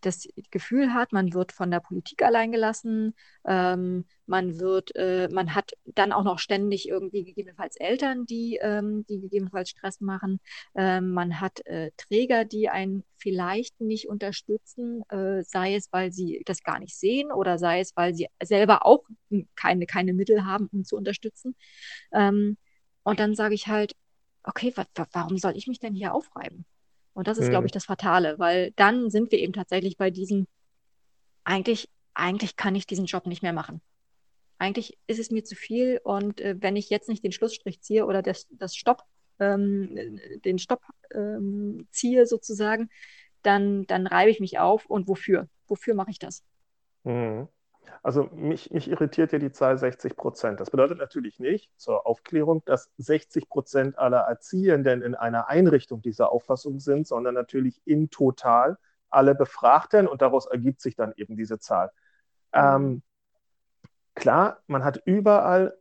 [0.03, 3.15] das Gefühl hat, man wird von der Politik alleingelassen,
[3.47, 9.05] ähm, man wird, äh, man hat dann auch noch ständig irgendwie gegebenenfalls Eltern, die, ähm,
[9.09, 10.41] die gegebenenfalls Stress machen,
[10.75, 16.43] ähm, man hat äh, Träger, die einen vielleicht nicht unterstützen, äh, sei es, weil sie
[16.45, 19.05] das gar nicht sehen oder sei es, weil sie selber auch
[19.57, 21.55] keine, keine Mittel haben, um zu unterstützen.
[22.13, 22.57] Ähm,
[23.05, 23.95] und dann sage ich halt,
[24.45, 24.75] okay,
[25.13, 26.65] warum soll ich mich denn hier aufreiben?
[27.15, 27.51] Und das ist, mhm.
[27.51, 30.47] glaube ich, das Fatale, weil dann sind wir eben tatsächlich bei diesem,
[31.45, 33.81] eigentlich, eigentlich kann ich diesen Job nicht mehr machen.
[34.59, 38.07] Eigentlich ist es mir zu viel und äh, wenn ich jetzt nicht den Schlussstrich ziehe
[38.07, 39.03] oder das, das Stopp,
[39.41, 42.89] ähm, den Stopp ähm, ziehe sozusagen,
[43.43, 45.49] dann, dann reibe ich mich auf und wofür?
[45.67, 46.45] Wofür mache ich das?
[47.05, 47.49] Mhm.
[48.03, 50.61] Also mich, mich irritiert ja die Zahl 60 Prozent.
[50.61, 56.33] Das bedeutet natürlich nicht zur Aufklärung, dass 60 Prozent aller Erziehenden in einer Einrichtung dieser
[56.33, 61.59] Auffassung sind, sondern natürlich in total alle Befragten und daraus ergibt sich dann eben diese
[61.59, 61.93] Zahl.
[62.53, 63.03] Ähm,
[64.15, 65.77] klar, man hat überall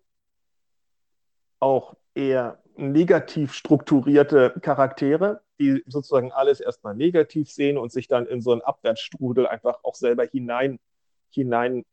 [1.59, 8.41] auch eher negativ strukturierte Charaktere, die sozusagen alles erstmal negativ sehen und sich dann in
[8.41, 10.79] so einen Abwärtsstrudel einfach auch selber hinein,
[11.29, 11.83] hinein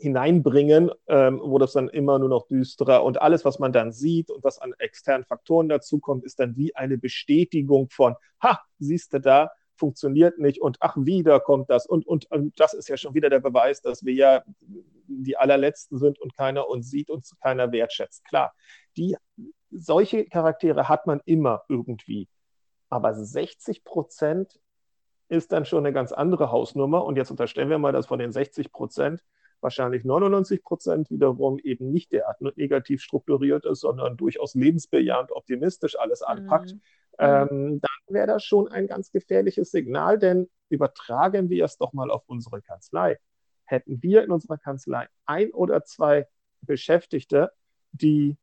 [0.00, 4.30] hineinbringen, ähm, wo das dann immer nur noch düsterer und alles, was man dann sieht
[4.30, 9.20] und was an externen Faktoren dazukommt, ist dann wie eine Bestätigung von, ha, siehst du
[9.20, 13.14] da, funktioniert nicht und ach, wieder kommt das und, und, und das ist ja schon
[13.14, 14.42] wieder der Beweis, dass wir ja
[15.06, 18.24] die allerletzten sind und keiner uns sieht und keiner wertschätzt.
[18.24, 18.54] Klar,
[18.96, 19.16] die,
[19.70, 22.28] solche Charaktere hat man immer irgendwie,
[22.90, 24.60] aber 60 Prozent
[25.28, 28.32] ist dann schon eine ganz andere Hausnummer und jetzt unterstellen wir mal, dass von den
[28.32, 29.22] 60 Prozent
[29.60, 36.22] wahrscheinlich 99 Prozent wiederum eben nicht derart negativ strukturiert ist, sondern durchaus lebensbejahend, optimistisch alles
[36.22, 36.80] anpackt, mhm.
[37.18, 42.10] ähm, dann wäre das schon ein ganz gefährliches Signal, denn übertragen wir es doch mal
[42.10, 43.18] auf unsere Kanzlei.
[43.64, 46.26] Hätten wir in unserer Kanzlei ein oder zwei
[46.62, 47.52] Beschäftigte,
[47.92, 48.36] die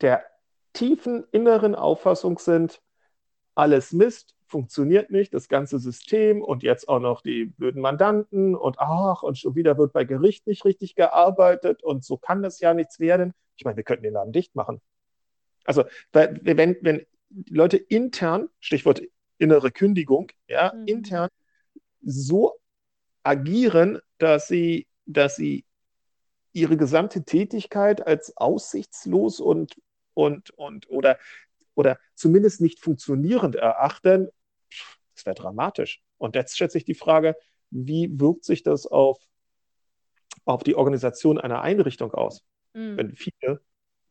[0.00, 0.24] der
[0.72, 2.82] tiefen inneren Auffassung sind,
[3.54, 8.78] alles Mist, funktioniert nicht, das ganze System und jetzt auch noch die blöden Mandanten und
[8.78, 12.72] ach, und schon wieder wird bei Gericht nicht richtig gearbeitet und so kann das ja
[12.72, 13.34] nichts werden.
[13.56, 14.80] Ich meine, wir könnten den Laden dicht machen.
[15.64, 19.02] Also, wenn, wenn die Leute intern, Stichwort
[19.38, 20.86] innere Kündigung, ja, mhm.
[20.86, 21.28] intern
[22.00, 22.52] so
[23.24, 25.64] agieren, dass sie, dass sie
[26.52, 29.74] ihre gesamte Tätigkeit als aussichtslos und,
[30.14, 31.18] und, und oder,
[31.74, 34.28] oder zumindest nicht funktionierend erachten,
[35.14, 36.02] das wäre dramatisch.
[36.18, 37.36] Und jetzt stellt sich die Frage,
[37.70, 39.18] wie wirkt sich das auf,
[40.44, 42.44] auf die Organisation einer Einrichtung aus?
[42.72, 42.96] Mhm.
[42.96, 43.60] Wenn viele,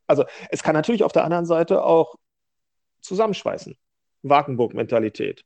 [0.07, 2.15] also es kann natürlich auf der anderen Seite auch
[3.01, 3.77] zusammenschweißen.
[4.23, 5.45] Wagenburg-Mentalität.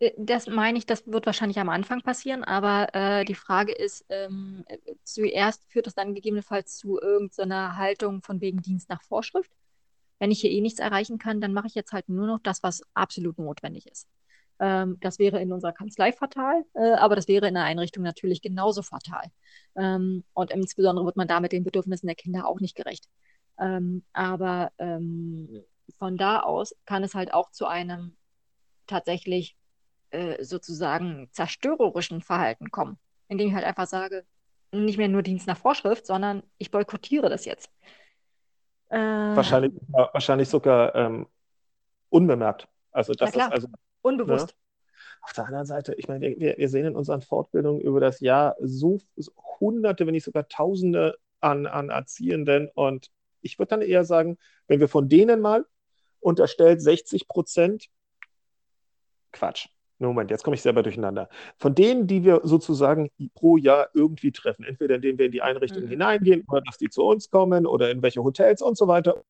[0.00, 4.04] Äh, das meine ich, das wird wahrscheinlich am Anfang passieren, aber äh, die Frage ist,
[4.08, 4.64] ähm,
[5.04, 9.50] zuerst führt das dann gegebenenfalls zu irgendeiner Haltung von wegen Dienst nach Vorschrift.
[10.18, 12.62] Wenn ich hier eh nichts erreichen kann, dann mache ich jetzt halt nur noch das,
[12.62, 14.08] was absolut notwendig ist.
[14.60, 18.42] Ähm, das wäre in unserer Kanzlei fatal, äh, aber das wäre in der Einrichtung natürlich
[18.42, 19.24] genauso fatal.
[19.76, 23.08] Ähm, und insbesondere wird man damit den Bedürfnissen der Kinder auch nicht gerecht.
[23.58, 25.62] Ähm, aber ähm,
[25.98, 28.16] von da aus kann es halt auch zu einem
[28.86, 29.56] tatsächlich
[30.10, 34.24] äh, sozusagen zerstörerischen Verhalten kommen, indem ich halt einfach sage,
[34.72, 37.70] nicht mehr nur Dienst nach Vorschrift, sondern ich boykottiere das jetzt.
[38.88, 41.26] Äh, wahrscheinlich, wahrscheinlich sogar ähm,
[42.10, 42.68] unbemerkt.
[42.90, 43.68] Also das ist also
[44.08, 44.48] Unbewusst.
[44.48, 44.54] Ne?
[45.22, 48.56] Auf der anderen Seite, ich meine, wir, wir sehen in unseren Fortbildungen über das Jahr
[48.60, 52.70] so, so Hunderte, wenn nicht sogar Tausende an, an Erziehenden.
[52.74, 53.10] Und
[53.42, 55.66] ich würde dann eher sagen, wenn wir von denen mal
[56.20, 57.88] unterstellt 60 Prozent,
[59.32, 59.68] Quatsch.
[60.00, 61.28] Moment, jetzt komme ich selber durcheinander.
[61.58, 65.86] Von denen, die wir sozusagen pro Jahr irgendwie treffen, entweder indem wir in die Einrichtungen
[65.86, 65.90] mhm.
[65.90, 69.24] hineingehen oder dass die zu uns kommen oder in welche Hotels und so weiter,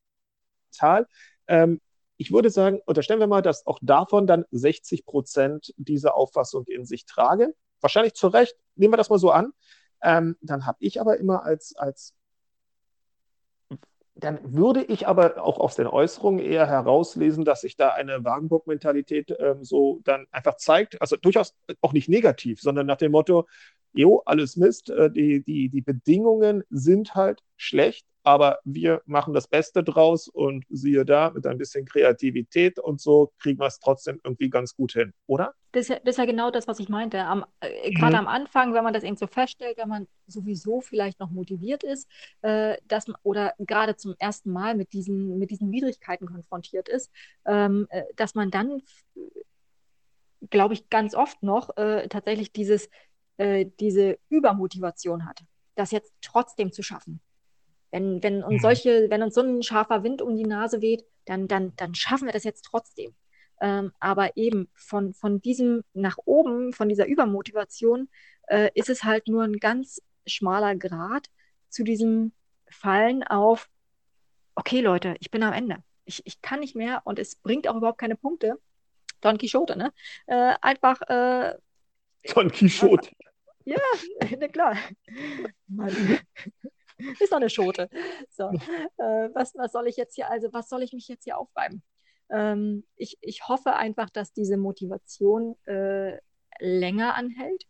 [0.71, 1.07] Zahl,
[1.47, 1.81] ähm,
[2.19, 6.85] ich würde sagen, unterstellen wir mal, dass auch davon dann 60 Prozent diese Auffassung in
[6.85, 7.55] sich tragen.
[7.81, 9.53] Wahrscheinlich zu Recht, nehmen wir das mal so an.
[10.03, 12.15] Ähm, dann habe ich aber immer als, als,
[14.17, 19.37] dann würde ich aber auch aus den Äußerungen eher herauslesen, dass sich da eine Wagenburg-Mentalität
[19.39, 21.01] ähm, so dann einfach zeigt.
[21.01, 23.47] Also durchaus auch nicht negativ, sondern nach dem Motto,
[23.93, 29.49] jo, alles Mist, äh, die, die, die Bedingungen sind halt schlecht, aber wir machen das
[29.49, 34.21] Beste draus und siehe da, mit ein bisschen Kreativität und so kriegen wir es trotzdem
[34.23, 35.55] irgendwie ganz gut hin, oder?
[35.73, 37.21] Das ist ja, das ist ja genau das, was ich meinte.
[37.21, 38.27] Am, äh, Gerade mhm.
[38.27, 42.07] am Anfang, wenn man das eben so feststellt, wenn man sowieso vielleicht noch motiviert ist,
[42.43, 47.11] äh, dass man, oder gerade zum ersten Mal mit diesen, mit diesen Widrigkeiten konfrontiert ist,
[47.47, 48.83] ähm, äh, dass man dann,
[50.51, 52.91] glaube ich, ganz oft noch äh, tatsächlich dieses,
[53.39, 55.45] äh, diese Übermotivation hat,
[55.77, 57.23] das jetzt trotzdem zu schaffen.
[57.91, 58.61] Wenn, wenn uns mhm.
[58.61, 62.27] solche, wenn uns so ein scharfer Wind um die Nase weht, dann, dann, dann schaffen
[62.27, 63.15] wir das jetzt trotzdem.
[63.61, 68.09] Ähm, aber eben von, von diesem nach oben, von dieser Übermotivation,
[68.47, 71.29] äh, ist es halt nur ein ganz schmaler Grad
[71.69, 72.33] zu diesem
[72.71, 73.69] Fallen auf,
[74.55, 75.83] okay Leute, ich bin am Ende.
[76.05, 78.59] Ich, ich kann nicht mehr und es bringt auch überhaupt keine Punkte.
[79.21, 79.93] Don Quixote, ne?
[80.27, 81.01] Äh, einfach.
[81.03, 81.55] Äh,
[82.35, 83.11] Don Quixote.
[83.65, 83.77] Ja,
[84.39, 84.77] na klar.
[85.67, 85.95] Mann.
[87.21, 87.89] ist doch eine Schote.
[88.31, 88.45] So,
[88.99, 91.83] äh, was, was soll ich jetzt hier, also was soll ich mich jetzt hier aufreiben?
[92.31, 96.19] Ähm, ich, ich hoffe einfach, dass diese Motivation äh,
[96.61, 97.65] länger anhält,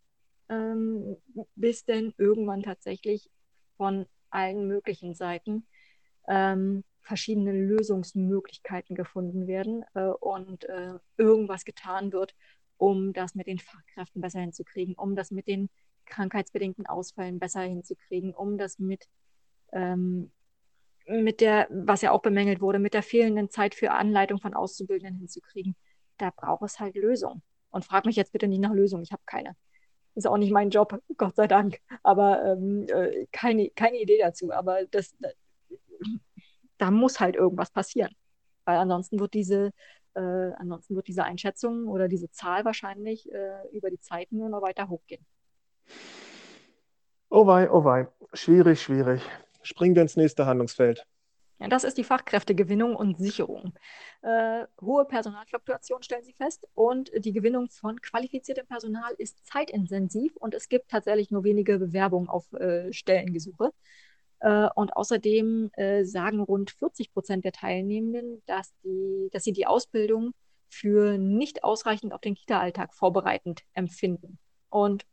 [0.49, 1.17] ähm,
[1.55, 3.31] bis denn irgendwann tatsächlich
[3.77, 5.67] von allen möglichen Seiten
[6.27, 12.35] ähm, verschiedene Lösungsmöglichkeiten gefunden werden äh, und äh, irgendwas getan wird,
[12.77, 15.71] um das mit den Fachkräften besser hinzukriegen, um das mit den
[16.09, 19.07] krankheitsbedingten Ausfällen besser hinzukriegen, um das mit,
[19.73, 20.31] ähm,
[21.07, 25.17] mit der, was ja auch bemängelt wurde, mit der fehlenden Zeit für Anleitung von Auszubildenden
[25.19, 25.77] hinzukriegen.
[26.19, 27.43] Da braucht es halt Lösungen.
[27.71, 29.55] Und frag mich jetzt bitte nicht nach Lösungen, ich habe keine.
[30.15, 31.79] ist auch nicht mein Job, Gott sei Dank.
[32.03, 34.53] Aber ähm, äh, keine, keine Idee dazu.
[34.53, 35.15] Aber das,
[36.79, 38.13] da muss halt irgendwas passieren.
[38.65, 39.73] Weil ansonsten wird diese,
[40.15, 44.63] äh, ansonsten wird diese Einschätzung oder diese Zahl wahrscheinlich äh, über die Zeit nur noch
[44.63, 45.25] weiter hochgehen.
[47.31, 48.09] Oh wei, oh wei.
[48.33, 49.23] Schwierig, schwierig.
[49.63, 51.07] Springen wir ins nächste Handlungsfeld.
[51.61, 53.75] Ja, das ist die Fachkräftegewinnung und Sicherung.
[54.23, 60.55] Äh, hohe Personalfluktuation stellen Sie fest und die Gewinnung von qualifiziertem Personal ist zeitintensiv und
[60.55, 63.73] es gibt tatsächlich nur wenige Bewerbungen auf äh, Stellengesuche.
[64.41, 69.67] Äh, und außerdem äh, sagen rund 40 Prozent der Teilnehmenden, dass, die, dass sie die
[69.67, 70.35] Ausbildung
[70.69, 74.39] für nicht ausreichend auf den Kita-Alltag vorbereitend empfinden.
[74.71, 75.07] Und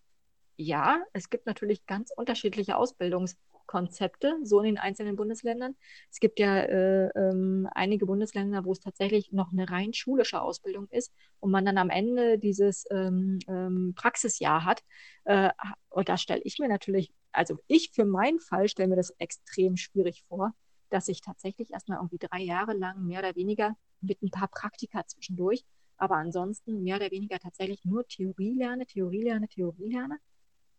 [0.58, 5.76] ja, es gibt natürlich ganz unterschiedliche Ausbildungs- Konzepte, so in den einzelnen Bundesländern.
[6.12, 10.88] Es gibt ja äh, ähm, einige Bundesländer, wo es tatsächlich noch eine rein schulische Ausbildung
[10.92, 14.84] ist und man dann am Ende dieses ähm, ähm, Praxisjahr hat.
[15.26, 15.50] Äh,
[15.90, 19.78] und da stelle ich mir natürlich, also ich für meinen Fall stelle mir das extrem
[19.78, 20.54] schwierig vor,
[20.90, 25.06] dass ich tatsächlich erstmal irgendwie drei Jahre lang mehr oder weniger mit ein paar Praktika
[25.08, 25.66] zwischendurch,
[25.98, 30.20] aber ansonsten mehr oder weniger tatsächlich nur Theorie lerne, Theorie lerne, Theorie lerne.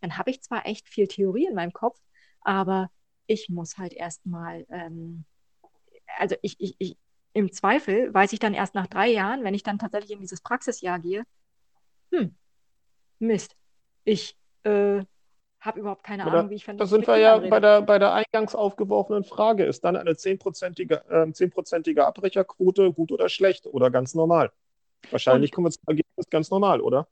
[0.07, 1.99] Dann habe ich zwar echt viel Theorie in meinem Kopf,
[2.43, 2.91] aber
[3.27, 5.25] ich muss halt erstmal, ähm,
[6.17, 6.97] also ich, ich, ich,
[7.33, 10.41] im Zweifel weiß ich dann erst nach drei Jahren, wenn ich dann tatsächlich in dieses
[10.41, 11.25] Praxisjahr gehe,
[12.13, 12.37] hm,
[13.19, 13.57] Mist,
[14.05, 15.03] ich äh,
[15.59, 17.99] habe überhaupt keine Oder, Ahnung, wie ich von Da sind wir ja bei der, bei
[17.99, 19.65] der eingangs aufgeworfenen Frage.
[19.65, 24.53] Ist dann eine zehnprozentige äh, 10 Abbrecherquote gut oder schlecht oder ganz normal?
[25.11, 27.09] Wahrscheinlich kommen wir zum Ergebnis ganz normal, oder?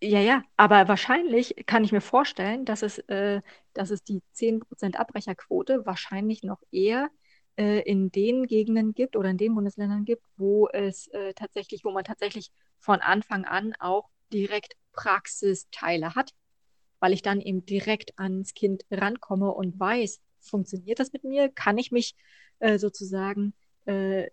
[0.00, 3.40] Ja, ja, aber wahrscheinlich kann ich mir vorstellen, dass es, äh,
[3.72, 7.08] dass es die 10% Abbrecherquote wahrscheinlich noch eher
[7.56, 11.90] äh, in den Gegenden gibt oder in den Bundesländern gibt, wo es äh, tatsächlich, wo
[11.90, 16.32] man tatsächlich von Anfang an auch direkt Praxisteile hat,
[17.00, 21.48] weil ich dann eben direkt ans Kind rankomme und weiß, funktioniert das mit mir?
[21.50, 22.14] Kann ich mich
[22.60, 23.54] äh, sozusagen
[23.86, 24.28] äh,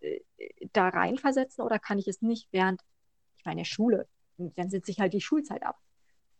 [0.73, 2.47] da reinversetzen oder kann ich es nicht?
[2.51, 2.81] Während
[3.37, 5.77] ich meine, Schule, dann sitze ich halt die Schulzeit ab.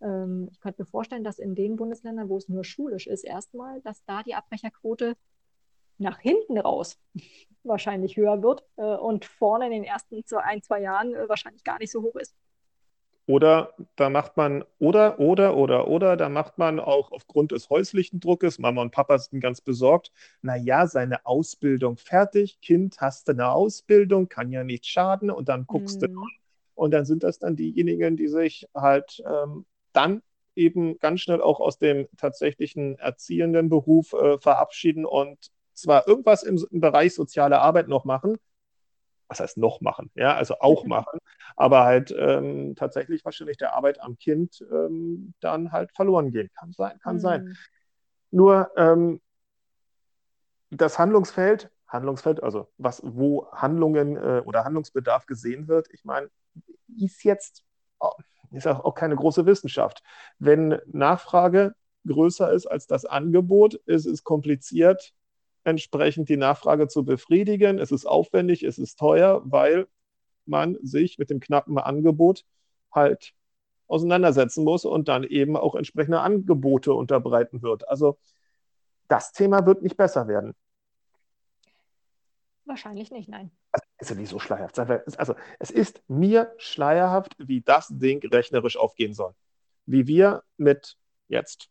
[0.02, 3.82] Ähm, ich könnte mir vorstellen, dass in den Bundesländern, wo es nur schulisch ist, erstmal,
[3.82, 5.16] dass da die Abbrecherquote
[5.98, 7.00] nach hinten raus
[7.64, 11.80] wahrscheinlich höher wird äh, und vorne in den ersten ein, zwei Jahren äh, wahrscheinlich gar
[11.80, 12.36] nicht so hoch ist.
[13.28, 18.20] Oder da macht man, oder, oder, oder, oder, da macht man auch aufgrund des häuslichen
[18.20, 20.12] Druckes, Mama und Papa sind ganz besorgt,
[20.44, 25.66] naja, seine Ausbildung fertig, Kind, hast du eine Ausbildung, kann ja nicht schaden und dann
[25.66, 26.06] guckst mm.
[26.06, 26.30] du mhm.
[26.76, 30.22] Und dann sind das dann diejenigen, die sich halt ähm, dann
[30.56, 36.64] eben ganz schnell auch aus dem tatsächlichen erziehenden Beruf äh, verabschieden und zwar irgendwas im,
[36.72, 38.38] im, Bereich soziale Arbeit noch machen,
[39.28, 41.20] was heißt noch machen, ja, also auch machen,
[41.56, 46.50] aber halt ähm, tatsächlich wahrscheinlich der Arbeit am Kind ähm, dann halt verloren gehen.
[46.58, 47.20] Kann sein, kann mhm.
[47.20, 47.58] sein.
[48.32, 49.22] Nur ähm,
[50.70, 56.30] das Handlungsfeld, Handlungsfeld, also was, wo Handlungen äh, oder Handlungsbedarf gesehen wird, ich meine,
[56.98, 57.64] ist jetzt
[58.00, 58.12] oh,
[58.52, 60.02] ist auch keine große Wissenschaft.
[60.40, 61.76] Wenn Nachfrage
[62.08, 65.14] größer ist als das Angebot, ist es kompliziert,
[65.64, 67.80] entsprechend die Nachfrage zu befriedigen.
[67.80, 69.88] Es ist aufwendig, es ist teuer, weil
[70.46, 72.46] man sich mit dem knappen Angebot
[72.92, 73.34] halt
[73.88, 77.88] auseinandersetzen muss und dann eben auch entsprechende Angebote unterbreiten wird.
[77.90, 78.18] Also
[79.08, 80.54] das Thema wird nicht besser werden.
[82.66, 83.52] Wahrscheinlich nicht, nein.
[83.72, 84.78] Also, ist ja nicht so schleierhaft.
[84.80, 89.34] Also, es ist mir schleierhaft, wie das Ding rechnerisch aufgehen soll.
[89.86, 90.98] Wie wir mit
[91.28, 91.70] jetzt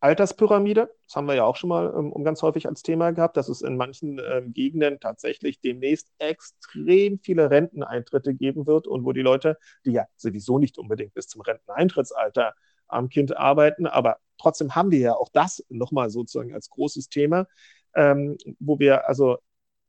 [0.00, 3.36] Alterspyramide, das haben wir ja auch schon mal ähm, um, ganz häufig als Thema gehabt,
[3.36, 9.12] dass es in manchen ähm, Gegenden tatsächlich demnächst extrem viele Renteneintritte geben wird und wo
[9.12, 12.54] die Leute, die ja sowieso nicht unbedingt bis zum Renteneintrittsalter
[12.86, 17.46] am Kind arbeiten, aber trotzdem haben wir ja auch das nochmal sozusagen als großes Thema,
[17.94, 19.38] ähm, wo wir also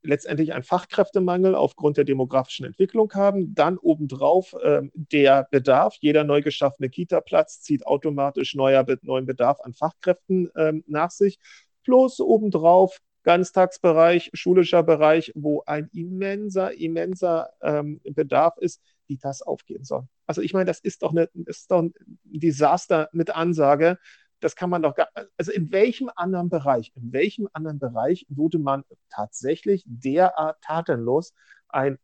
[0.02, 3.54] letztendlich einen Fachkräftemangel aufgrund der demografischen Entwicklung haben.
[3.54, 5.96] Dann obendrauf äh, der Bedarf.
[6.00, 11.40] Jeder neu geschaffene Kita-Platz zieht automatisch neuer, neuen Bedarf an Fachkräften äh, nach sich.
[11.84, 19.84] Plus obendrauf Ganztagsbereich, schulischer Bereich, wo ein immenser, immenser ähm, Bedarf ist, wie das aufgehen
[19.84, 20.08] soll.
[20.26, 23.98] Also ich meine, das ist doch, eine, das ist doch ein Desaster mit Ansage
[24.40, 28.60] das kann man doch gar, also in welchem anderen Bereich, in welchem anderen Bereich würde
[28.60, 31.34] man tatsächlich derart tatenlos
[31.68, 31.98] ein,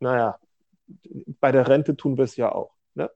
[0.00, 0.38] naja,
[1.40, 2.74] bei der Rente tun wir es ja auch.
[2.94, 3.10] Ne?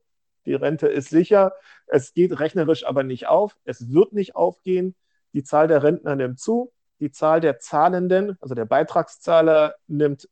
[0.47, 1.53] Die Rente ist sicher,
[1.87, 4.95] es geht rechnerisch aber nicht auf, es wird nicht aufgehen,
[5.33, 10.29] die Zahl der Rentner nimmt zu, die Zahl der Zahlenden, also der Beitragszahler nimmt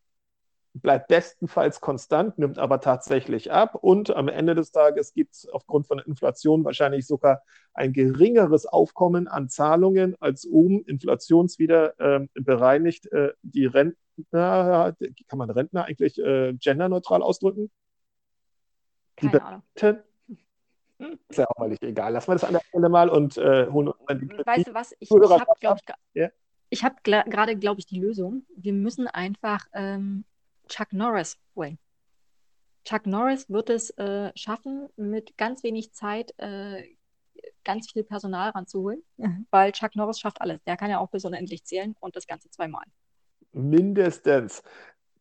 [0.75, 3.77] bleibt bestenfalls konstant, nimmt aber tatsächlich ab.
[3.77, 9.29] Und am Ende des Tages gibt es aufgrund von Inflation wahrscheinlich sogar ein geringeres Aufkommen
[9.29, 14.95] an Zahlungen, als um inflationswieder äh, bereinigt äh, die Rentner,
[15.29, 17.71] kann man Rentner eigentlich äh, genderneutral ausdrücken?
[19.23, 19.63] Die Keine Ahnung.
[21.29, 22.13] Ist ja auch mal nicht egal.
[22.13, 24.75] Lass mal das an der Stelle mal und äh, holen uns dann die Weißt du
[24.75, 24.93] was?
[24.99, 26.29] Ich, ich habe, glaube ich, ja?
[26.71, 28.45] ich hab gerade, glaube ich, die Lösung.
[28.57, 30.25] Wir müssen einfach ähm,
[30.69, 31.79] Chuck Norris holen.
[32.85, 36.85] Chuck Norris wird es äh, schaffen, mit ganz wenig Zeit äh,
[37.65, 39.47] ganz viel Personal ranzuholen, mhm.
[39.51, 40.63] weil Chuck Norris schafft alles.
[40.65, 42.85] Der kann ja auch bis unendlich zählen und das Ganze zweimal.
[43.53, 44.63] Mindestens.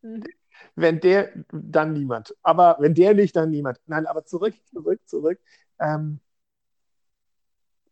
[0.01, 0.23] Mhm.
[0.75, 2.35] Wenn der, dann niemand.
[2.43, 3.79] Aber wenn der nicht, dann niemand.
[3.85, 5.39] Nein, aber zurück, zurück, zurück.
[5.79, 6.19] Ähm,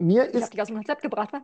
[0.01, 0.53] mir ich ist.
[0.53, 1.41] Ich habe aus dem Konzept gebracht, wa?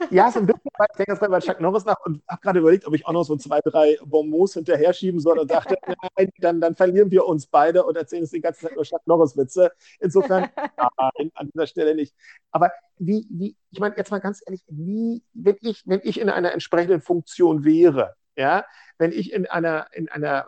[0.10, 0.60] Ja, so ein bisschen.
[0.64, 3.24] Ich denke jetzt bei Chuck Norris nach und habe gerade überlegt, ob ich auch noch
[3.24, 5.76] so zwei, drei Bonbons hinterher schieben soll und dachte,
[6.16, 9.04] nein, dann, dann verlieren wir uns beide und erzählen es die ganze Zeit nur Chuck
[9.06, 9.72] Norris-Witze.
[9.98, 10.48] Insofern,
[11.16, 12.14] nein, an dieser Stelle nicht.
[12.52, 16.30] Aber wie, wie, ich meine, jetzt mal ganz ehrlich, wie, wenn ich, wenn ich in
[16.30, 18.64] einer entsprechenden Funktion wäre, ja,
[18.98, 20.46] wenn ich in einer, in einer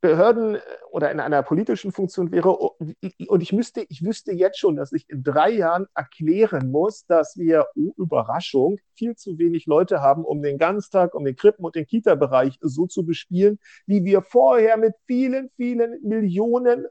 [0.00, 0.60] Behörden äh,
[0.90, 5.08] oder in einer politischen Funktion wäre und ich müsste, ich wüsste jetzt schon, dass ich
[5.08, 10.42] in drei Jahren erklären muss, dass wir, oh, Überraschung, viel zu wenig Leute haben, um
[10.42, 14.94] den Ganztag, um den Krippen- und den Kita-Bereich so zu bespielen, wie wir vorher mit
[15.06, 16.86] vielen, vielen Millionen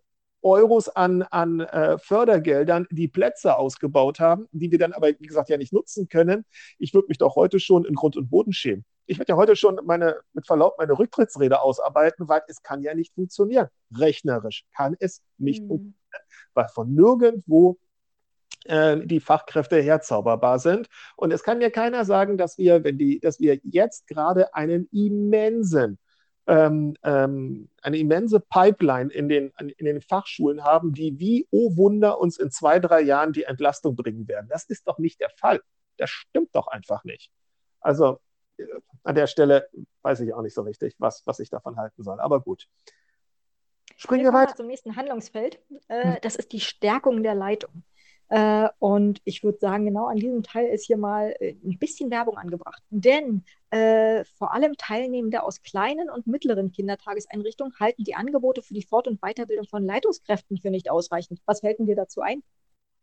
[0.45, 5.49] Euros an, an äh, Fördergeldern die Plätze ausgebaut haben, die wir dann aber, wie gesagt,
[5.49, 6.45] ja nicht nutzen können.
[6.77, 8.85] Ich würde mich doch heute schon in Grund und Boden schämen.
[9.07, 12.93] Ich werde ja heute schon meine, mit Verlaub, meine Rücktrittsrede ausarbeiten, weil es kann ja
[12.93, 13.67] nicht funktionieren.
[13.97, 15.67] Rechnerisch kann es nicht mhm.
[15.67, 15.95] funktionieren,
[16.53, 17.77] weil von nirgendwo
[18.65, 20.87] äh, die Fachkräfte herzauberbar sind.
[21.15, 24.87] Und es kann mir keiner sagen, dass wir, wenn die, dass wir jetzt gerade einen
[24.91, 25.97] immensen
[26.47, 32.19] ähm, ähm, eine immense Pipeline in den, in den Fachschulen haben, die wie, oh Wunder,
[32.19, 34.47] uns in zwei, drei Jahren die Entlastung bringen werden.
[34.49, 35.61] Das ist doch nicht der Fall.
[35.97, 37.31] Das stimmt doch einfach nicht.
[37.79, 38.19] Also
[38.57, 38.65] äh,
[39.03, 39.69] an der Stelle
[40.01, 42.19] weiß ich auch nicht so richtig, was, was ich davon halten soll.
[42.19, 42.67] Aber gut.
[43.97, 45.59] Springen wir weiter zum nächsten Handlungsfeld.
[45.87, 46.19] Äh.
[46.21, 47.83] Das ist die Stärkung der Leitung.
[48.29, 52.09] Äh, und ich würde sagen, genau an diesem Teil ist hier mal äh, ein bisschen
[52.09, 52.81] Werbung angebracht.
[52.89, 58.83] Denn äh, vor allem Teilnehmende aus kleinen und mittleren Kindertageseinrichtungen halten die Angebote für die
[58.83, 61.39] Fort- und Weiterbildung von Leitungskräften für nicht ausreichend.
[61.45, 62.41] Was fällt denn dir dazu ein?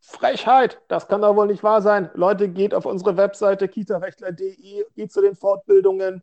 [0.01, 2.11] Frechheit, das kann doch wohl nicht wahr sein.
[2.15, 6.23] Leute, geht auf unsere Webseite kitarechtler.de, geht zu den Fortbildungen,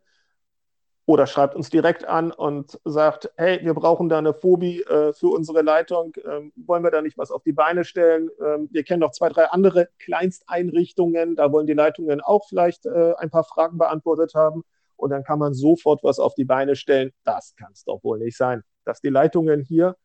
[1.10, 5.30] oder schreibt uns direkt an und sagt, hey, wir brauchen da eine Phobie äh, für
[5.30, 8.30] unsere Leitung, ähm, wollen wir da nicht was auf die Beine stellen?
[8.40, 13.16] Ähm, wir kennen noch zwei, drei andere Kleinsteinrichtungen, da wollen die Leitungen auch vielleicht äh,
[13.18, 14.62] ein paar Fragen beantwortet haben
[14.98, 17.12] und dann kann man sofort was auf die Beine stellen.
[17.24, 19.96] Das kann es doch wohl nicht sein, dass die Leitungen hier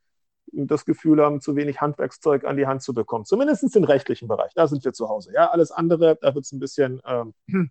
[0.53, 3.27] das Gefühl haben, zu wenig Handwerkszeug an die Hand zu bekommen.
[3.27, 4.55] Zumindest im rechtlichen Bereich.
[4.55, 5.35] Da sind wir zu Hause.
[5.35, 7.35] Ja, alles andere, da wird es ein bisschen ähm,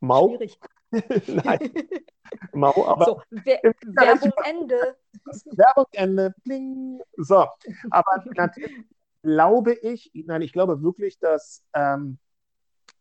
[0.00, 0.28] mau.
[0.30, 0.58] Schwierig.
[1.26, 1.72] Nein.
[2.52, 3.04] Mau, aber.
[3.04, 4.96] So, Wer Werbung Ende.
[5.56, 6.34] Werbung Ende.
[6.44, 7.00] Bling.
[7.16, 7.46] So.
[7.90, 8.84] Aber natürlich
[9.22, 12.18] glaube ich, nein, ich glaube wirklich, dass ähm,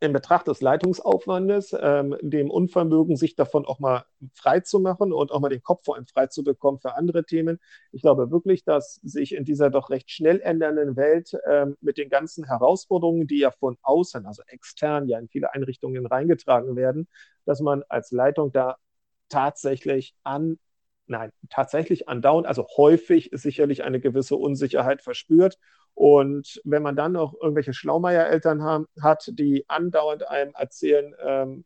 [0.01, 5.31] in Betracht des Leitungsaufwandes, ähm, dem Unvermögen, sich davon auch mal frei zu machen und
[5.31, 7.59] auch mal den Kopf vor allem frei zu bekommen für andere Themen.
[7.91, 12.09] Ich glaube wirklich, dass sich in dieser doch recht schnell ändernden Welt ähm, mit den
[12.09, 17.07] ganzen Herausforderungen, die ja von außen, also extern, ja in viele Einrichtungen reingetragen werden,
[17.45, 18.77] dass man als Leitung da
[19.29, 20.57] tatsächlich an
[21.05, 25.59] nein, tatsächlich andauernd, also häufig sicherlich eine gewisse Unsicherheit verspürt
[25.93, 31.65] und wenn man dann noch irgendwelche Schlaumeier-Eltern hat, die andauernd einem erzählen, ähm,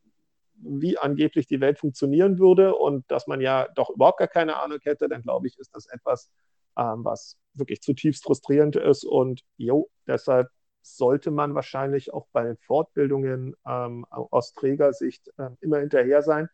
[0.57, 4.79] wie angeblich die Welt funktionieren würde und dass man ja doch überhaupt gar keine Ahnung
[4.83, 6.31] hätte, dann glaube ich, ist das etwas,
[6.77, 9.03] ähm, was wirklich zutiefst frustrierend ist.
[9.03, 10.49] Und jo, deshalb
[10.81, 16.49] sollte man wahrscheinlich auch bei den Fortbildungen ähm, aus Trägersicht äh, immer hinterher sein.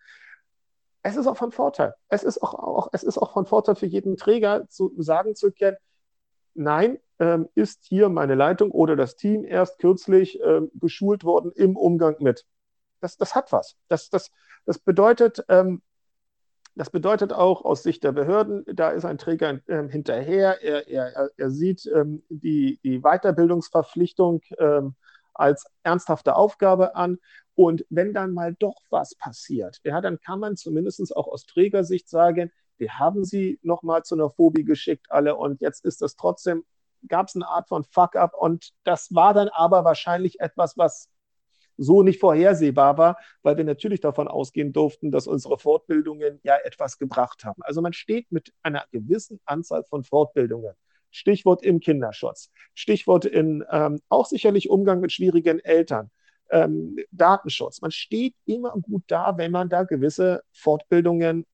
[1.03, 1.95] Es ist auch von Vorteil.
[2.09, 5.51] Es ist auch, auch, es ist auch von Vorteil für jeden Träger zu sagen zu
[5.51, 5.77] können,
[6.53, 11.77] nein, ähm, ist hier meine Leitung oder das Team erst kürzlich ähm, geschult worden im
[11.77, 12.47] Umgang mit.
[12.99, 13.77] Das, das hat was.
[13.87, 14.31] Das, das,
[14.65, 15.83] das, bedeutet, ähm,
[16.73, 21.29] das bedeutet auch aus Sicht der Behörden, da ist ein Träger ähm, hinterher, er, er,
[21.37, 24.95] er sieht ähm, die, die Weiterbildungsverpflichtung ähm,
[25.35, 27.19] als ernsthafte Aufgabe an.
[27.53, 32.09] Und wenn dann mal doch was passiert, ja, dann kann man zumindest auch aus Trägersicht
[32.09, 36.63] sagen, wir haben sie nochmal zu einer Phobie geschickt, alle, und jetzt ist das trotzdem
[37.07, 41.09] gab es eine Art von Fuck-up und das war dann aber wahrscheinlich etwas, was
[41.77, 46.97] so nicht vorhersehbar war, weil wir natürlich davon ausgehen durften, dass unsere Fortbildungen ja etwas
[46.97, 47.61] gebracht haben.
[47.63, 50.73] Also man steht mit einer gewissen Anzahl von Fortbildungen.
[51.11, 56.09] Stichwort im Kinderschutz, Stichwort in ähm, auch sicherlich Umgang mit schwierigen Eltern,
[56.49, 57.81] ähm, Datenschutz.
[57.81, 61.45] Man steht immer gut da, wenn man da gewisse Fortbildungen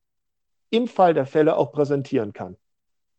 [0.69, 2.55] im Fall der Fälle auch präsentieren kann.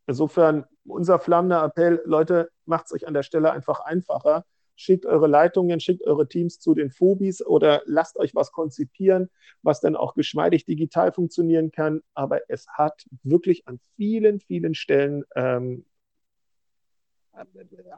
[0.06, 4.44] Insofern unser flammender Appell, Leute, macht es euch an der Stelle einfach einfacher.
[4.76, 9.28] Schickt eure Leitungen, schickt eure Teams zu den Phobis oder lasst euch was konzipieren,
[9.62, 12.02] was dann auch geschmeidig digital funktionieren kann.
[12.14, 15.84] Aber es hat wirklich an vielen, vielen Stellen ähm,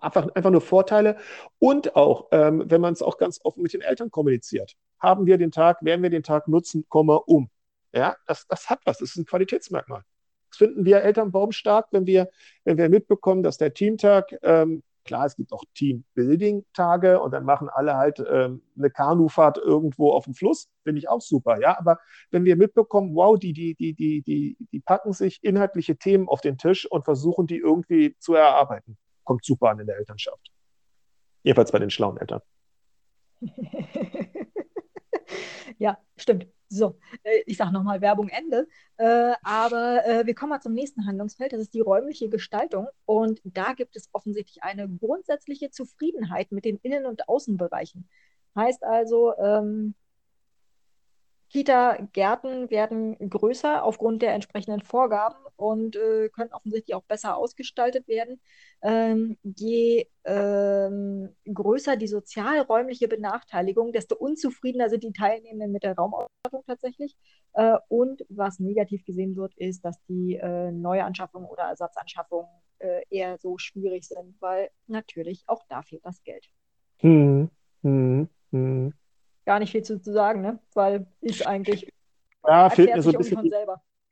[0.01, 1.17] einfach, einfach nur Vorteile.
[1.59, 4.77] Und auch, ähm, wenn man es auch ganz offen mit den Eltern kommuniziert.
[4.99, 7.51] Haben wir den Tag, werden wir den Tag nutzen, Komma um.
[7.93, 10.03] Ja, das, das hat was, das ist ein Qualitätsmerkmal.
[10.51, 12.29] Das finden wir Elternbaum stark, wenn wir,
[12.65, 17.69] wenn wir mitbekommen, dass der Teamtag, ähm, klar, es gibt auch Teambuilding-Tage und dann machen
[17.69, 21.79] alle halt ähm, eine Kanufahrt irgendwo auf dem Fluss, finde ich auch super, ja.
[21.79, 21.99] Aber
[22.31, 26.41] wenn wir mitbekommen, wow, die, die, die, die, die, die packen sich inhaltliche Themen auf
[26.41, 30.51] den Tisch und versuchen, die irgendwie zu erarbeiten, kommt super an in der Elternschaft.
[31.43, 32.41] Jedenfalls bei den schlauen Eltern.
[35.79, 36.47] ja, stimmt.
[36.73, 38.69] So, äh, ich sage nochmal Werbung Ende.
[38.97, 41.53] Äh, aber äh, wir kommen mal zum nächsten Handlungsfeld.
[41.53, 42.87] Das ist die räumliche Gestaltung.
[43.07, 48.09] Und da gibt es offensichtlich eine grundsätzliche Zufriedenheit mit den Innen- und Außenbereichen.
[48.55, 49.95] Heißt also, ähm,
[51.51, 58.41] Kita-Gärten werden größer aufgrund der entsprechenden Vorgaben und äh, können offensichtlich auch besser ausgestaltet werden.
[58.83, 66.63] Ähm, je ähm, größer die sozialräumliche Benachteiligung, desto unzufriedener sind die Teilnehmenden mit der Raumausstattung
[66.67, 67.17] tatsächlich.
[67.55, 72.49] Äh, und was negativ gesehen wird, ist, dass die äh, Neuanschaffungen oder Ersatzanschaffungen
[72.79, 76.47] äh, eher so schwierig sind, weil natürlich auch da fehlt das Geld.
[77.01, 77.51] Hm,
[77.83, 78.93] hm, hm
[79.51, 80.61] gar nicht viel zu, zu sagen, ne?
[80.75, 81.93] weil ist eigentlich.
[82.47, 83.43] Ja, fehlt mir so ein bisschen.
[83.43, 83.53] Die,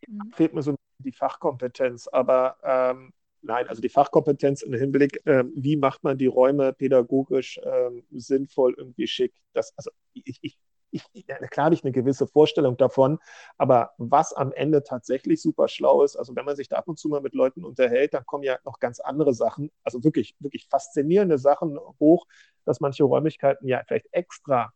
[0.08, 0.32] mhm.
[0.32, 3.12] Fehlt mir so die Fachkompetenz, aber ähm,
[3.42, 8.74] nein, also die Fachkompetenz im Hinblick, ähm, wie macht man die Räume pädagogisch ähm, sinnvoll,
[8.76, 9.32] irgendwie schick.
[9.52, 10.58] Das, also ich, ich,
[10.90, 11.04] ich,
[11.50, 13.20] klar habe ich eine gewisse Vorstellung davon,
[13.58, 16.98] aber was am Ende tatsächlich super schlau ist, also wenn man sich da ab und
[16.98, 20.66] zu mal mit Leuten unterhält, dann kommen ja noch ganz andere Sachen, also wirklich, wirklich
[20.66, 22.26] faszinierende Sachen hoch,
[22.64, 24.72] dass manche Räumlichkeiten ja vielleicht extra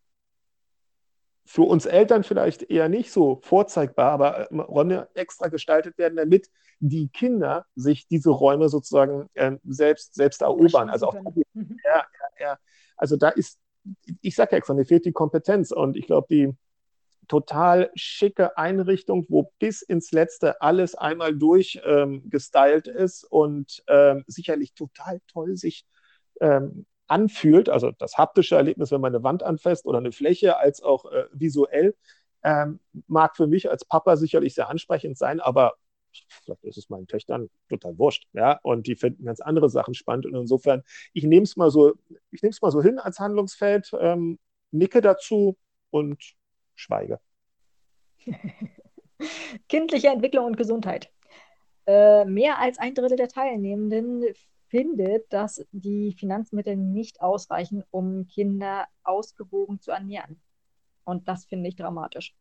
[1.45, 6.51] für uns Eltern vielleicht eher nicht so vorzeigbar, aber äh, Räume extra gestaltet werden, damit
[6.79, 10.89] die Kinder sich diese Räume sozusagen ähm, selbst, selbst erobern.
[10.91, 11.15] Also auch
[11.55, 11.77] mhm.
[11.85, 12.07] ja,
[12.39, 12.59] ja,
[12.97, 13.59] also da ist,
[14.21, 16.55] ich sage ja extra, mir fehlt die Kompetenz und ich glaube, die
[17.29, 24.75] total schicke Einrichtung, wo bis ins Letzte alles einmal durchgestylt ähm, ist und ähm, sicherlich
[24.75, 25.87] total toll sich
[26.41, 30.83] ähm, anfühlt, also das haptische Erlebnis, wenn man eine Wand anfasst oder eine Fläche, als
[30.83, 31.95] auch äh, visuell,
[32.43, 35.75] ähm, mag für mich als Papa sicherlich sehr ansprechend sein, aber
[36.11, 40.25] vielleicht ist es meinen Töchtern total wurscht, ja, und die finden ganz andere Sachen spannend
[40.25, 40.83] und insofern,
[41.13, 41.93] ich nehme es mal so,
[42.31, 44.39] ich nehme es mal so hin als Handlungsfeld, ähm,
[44.71, 45.59] nicke dazu
[45.91, 46.35] und
[46.75, 47.21] schweige.
[49.69, 51.11] Kindliche Entwicklung und Gesundheit.
[51.87, 54.25] Äh, mehr als ein Drittel der Teilnehmenden
[54.73, 60.41] findet, dass die Finanzmittel nicht ausreichen, um Kinder ausgewogen zu ernähren.
[61.05, 62.35] Und das finde ich dramatisch.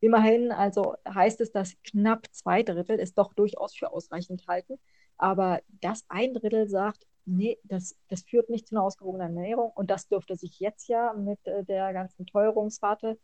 [0.00, 4.78] Immerhin, also heißt es, dass knapp zwei Drittel es doch durchaus für ausreichend halten.
[5.18, 9.70] Aber das ein Drittel sagt, nee, das, das führt nicht zu einer ausgewogenen Ernährung.
[9.74, 13.18] Und das dürfte sich jetzt ja mit äh, der ganzen Teuerungsrate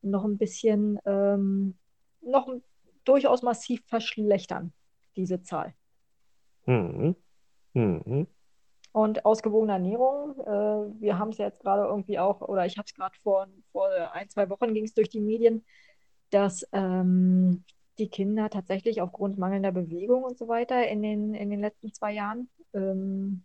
[0.00, 1.76] noch ein bisschen, ähm,
[2.22, 2.50] noch
[3.04, 4.72] durchaus massiv verschlechtern,
[5.14, 5.74] diese Zahl.
[6.64, 7.16] Mhm.
[7.74, 8.26] Mhm.
[8.92, 12.86] Und ausgewogene Ernährung, äh, wir haben es ja jetzt gerade irgendwie auch, oder ich habe
[12.86, 15.64] es gerade vor, vor ein, zwei Wochen ging es durch die Medien,
[16.30, 17.64] dass ähm,
[17.98, 22.12] die Kinder tatsächlich aufgrund mangelnder Bewegung und so weiter in den, in den letzten zwei
[22.12, 23.44] Jahren ähm,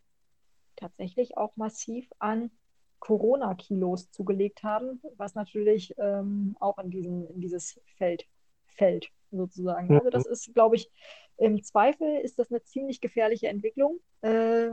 [0.76, 2.52] tatsächlich auch massiv an
[3.00, 8.26] Corona-Kilos zugelegt haben, was natürlich ähm, auch in, diesen, in dieses Feld
[8.66, 9.94] fällt, sozusagen.
[9.94, 10.90] Also das ist, glaube ich,
[11.38, 14.70] im Zweifel ist das eine ziemlich gefährliche Entwicklung, äh,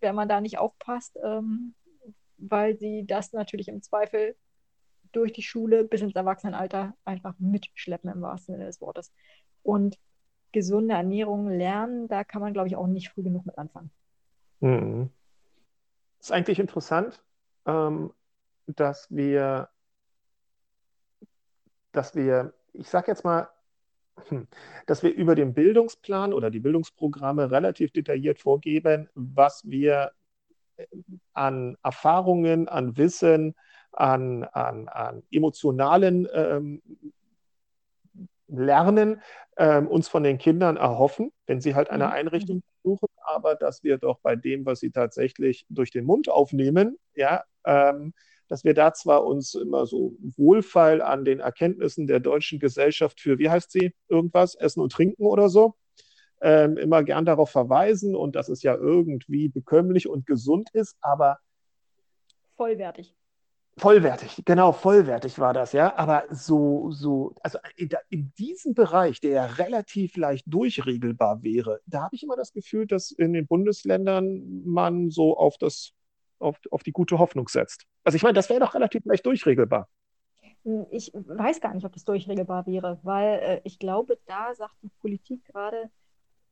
[0.00, 1.74] wenn man da nicht aufpasst, ähm,
[2.36, 4.36] weil sie das natürlich im Zweifel
[5.12, 9.12] durch die Schule bis ins Erwachsenenalter einfach mitschleppen im wahrsten Sinne des Wortes.
[9.62, 9.98] Und
[10.52, 13.90] gesunde Ernährung lernen, da kann man, glaube ich, auch nicht früh genug mit anfangen.
[14.60, 15.10] Mhm.
[16.20, 17.22] Ist eigentlich interessant,
[17.66, 18.12] ähm,
[18.66, 19.68] dass wir,
[21.92, 23.48] dass wir, ich sage jetzt mal.
[24.86, 30.12] Dass wir über den Bildungsplan oder die Bildungsprogramme relativ detailliert vorgeben, was wir
[30.76, 30.86] äh,
[31.32, 33.54] an Erfahrungen, an Wissen,
[33.92, 36.82] an, an, an emotionalen ähm,
[38.46, 39.22] Lernen
[39.56, 42.12] ähm, uns von den Kindern erhoffen, wenn sie halt eine mhm.
[42.12, 46.98] Einrichtung besuchen, aber dass wir doch bei dem, was sie tatsächlich durch den Mund aufnehmen,
[47.14, 48.12] ja, ähm,
[48.54, 53.40] dass wir da zwar uns immer so wohlfeil an den Erkenntnissen der deutschen Gesellschaft für,
[53.40, 55.74] wie heißt sie, irgendwas, Essen und Trinken oder so,
[56.40, 61.38] ähm, immer gern darauf verweisen und dass es ja irgendwie bekömmlich und gesund ist, aber
[62.56, 63.16] vollwertig.
[63.76, 65.96] Vollwertig, genau, vollwertig war das, ja.
[65.96, 72.02] Aber so, so, also in, in diesem Bereich, der ja relativ leicht durchregelbar wäre, da
[72.02, 75.92] habe ich immer das Gefühl, dass in den Bundesländern man so auf das,
[76.44, 77.86] auf, auf die gute Hoffnung setzt.
[78.04, 79.88] Also ich meine, das wäre doch relativ leicht durchregelbar.
[80.90, 84.90] Ich weiß gar nicht, ob das durchregelbar wäre, weil äh, ich glaube, da sagt die
[85.00, 85.90] Politik gerade,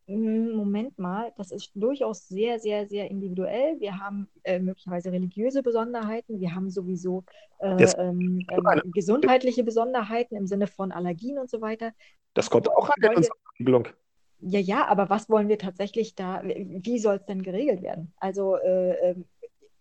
[0.07, 3.79] hm, Moment mal, das ist durchaus sehr, sehr, sehr individuell.
[3.81, 7.25] Wir haben äh, möglicherweise religiöse Besonderheiten, wir haben sowieso
[7.61, 11.93] äh, ähm, ähm, gesundheitliche Besonderheiten im Sinne von Allergien und so weiter.
[12.35, 13.15] Das kommt auch an der
[13.59, 13.89] Regelung.
[14.41, 18.13] Ja, ja, aber was wollen wir tatsächlich da, wie soll es denn geregelt werden?
[18.17, 19.25] Also äh, ähm,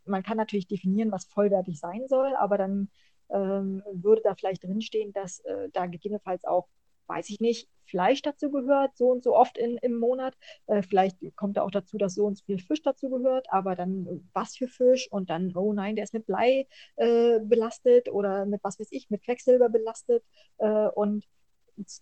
[0.06, 2.89] man kann natürlich definieren, was vollwertig sein soll, aber dann
[3.30, 6.68] ähm, würde da vielleicht drinstehen, dass äh, da gegebenenfalls auch
[7.12, 10.38] weiß ich nicht, Fleisch dazu gehört, so und so oft in, im Monat.
[10.68, 13.76] Äh, vielleicht kommt da auch dazu, dass so und so viel Fisch dazu gehört, aber
[13.76, 18.45] dann was für Fisch und dann, oh nein, der ist mit Blei äh, belastet oder
[18.45, 20.24] mit was weiß ich, mit Quecksilber belastet.
[20.60, 21.28] Äh, und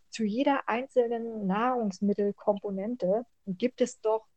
[0.09, 4.27] zu jeder einzelnen Nahrungsmittelkomponente gibt es doch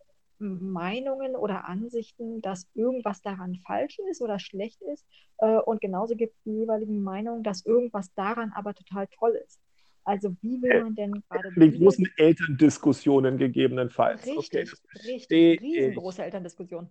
[0.42, 5.06] Meinungen oder Ansichten, dass irgendwas daran falsch ist oder schlecht ist.
[5.38, 9.60] Äh, und genauso gibt es die jeweiligen Meinungen, dass irgendwas daran aber total toll ist.
[10.04, 11.52] Also wie will äh, man denn gerade...
[11.56, 14.26] Die großen Elterndiskussionen gegebenenfalls.
[14.26, 16.88] Richtig, okay, richtig, riesengroße Elterndiskussionen.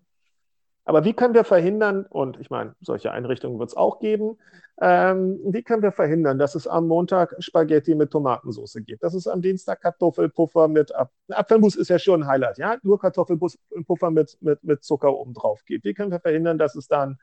[0.84, 4.38] Aber wie können wir verhindern, und ich meine, solche Einrichtungen wird es auch geben,
[4.82, 9.28] ähm, wie können wir verhindern, dass es am Montag Spaghetti mit Tomatensauce gibt, dass es
[9.28, 14.38] am Dienstag Kartoffelpuffer mit Ap Apfelmus ist ja schon ein Highlight, ja, nur Kartoffelpuffer mit,
[14.42, 15.86] mit, mit Zucker oben drauf gibt.
[15.86, 17.20] Wie können wir verhindern, dass es dann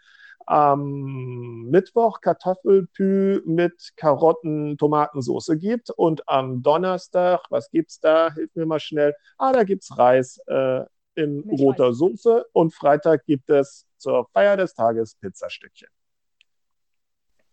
[0.46, 8.32] am Mittwoch Kartoffelpü mit Karotten, Tomatensauce gibt und am Donnerstag, was gibt's da?
[8.32, 9.14] Hilf mir mal schnell.
[9.36, 10.84] Ah, da gibt's Reis äh,
[11.18, 11.92] in Milch roter.
[11.92, 15.88] Soße und Freitag gibt es zur Feier des Tages Pizzastückchen.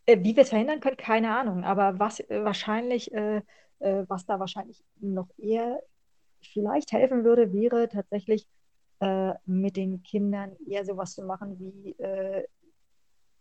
[0.05, 1.63] Äh, wie wir es verhindern können, keine Ahnung.
[1.63, 3.41] Aber was äh, wahrscheinlich, äh,
[3.79, 5.81] äh, was da wahrscheinlich noch eher
[6.41, 8.47] vielleicht helfen würde, wäre tatsächlich
[8.99, 11.95] äh, mit den Kindern eher sowas zu machen wie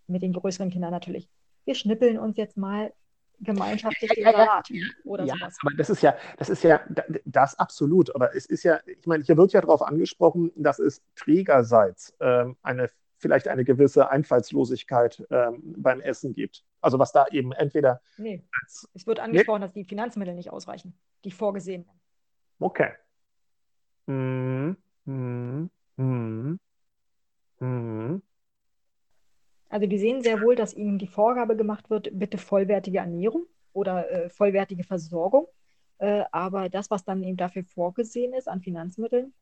[0.07, 1.31] mit den größeren Kindern natürlich.
[1.65, 2.93] Wir schnippeln uns jetzt mal
[3.41, 5.57] gemeinschaftlich den Salat ja, oder ja, sowas.
[5.63, 6.81] Aber das ist ja, das ist ja
[7.25, 8.15] das absolut.
[8.15, 12.57] Aber es ist ja, ich meine, hier wird ja darauf angesprochen, dass es trägerseits ähm,
[12.63, 16.63] eine vielleicht eine gewisse Einfallslosigkeit ähm, beim Essen gibt.
[16.83, 18.03] Also was da eben entweder.
[18.19, 19.67] Nee, als, es wird angesprochen, nee.
[19.67, 21.89] dass die Finanzmittel nicht ausreichen, die vorgesehenen.
[22.59, 22.91] Okay.
[24.07, 24.77] Hm,
[25.07, 26.61] hm, hm,
[27.59, 28.23] hm.
[29.75, 34.09] Also die sehen sehr wohl, dass ihnen die Vorgabe gemacht wird, bitte vollwertige Ernährung oder
[34.09, 35.49] äh, vollwertige Versorgung.
[35.99, 39.35] Äh, aber das, was dann eben dafür vorgesehen ist an Finanzmitteln,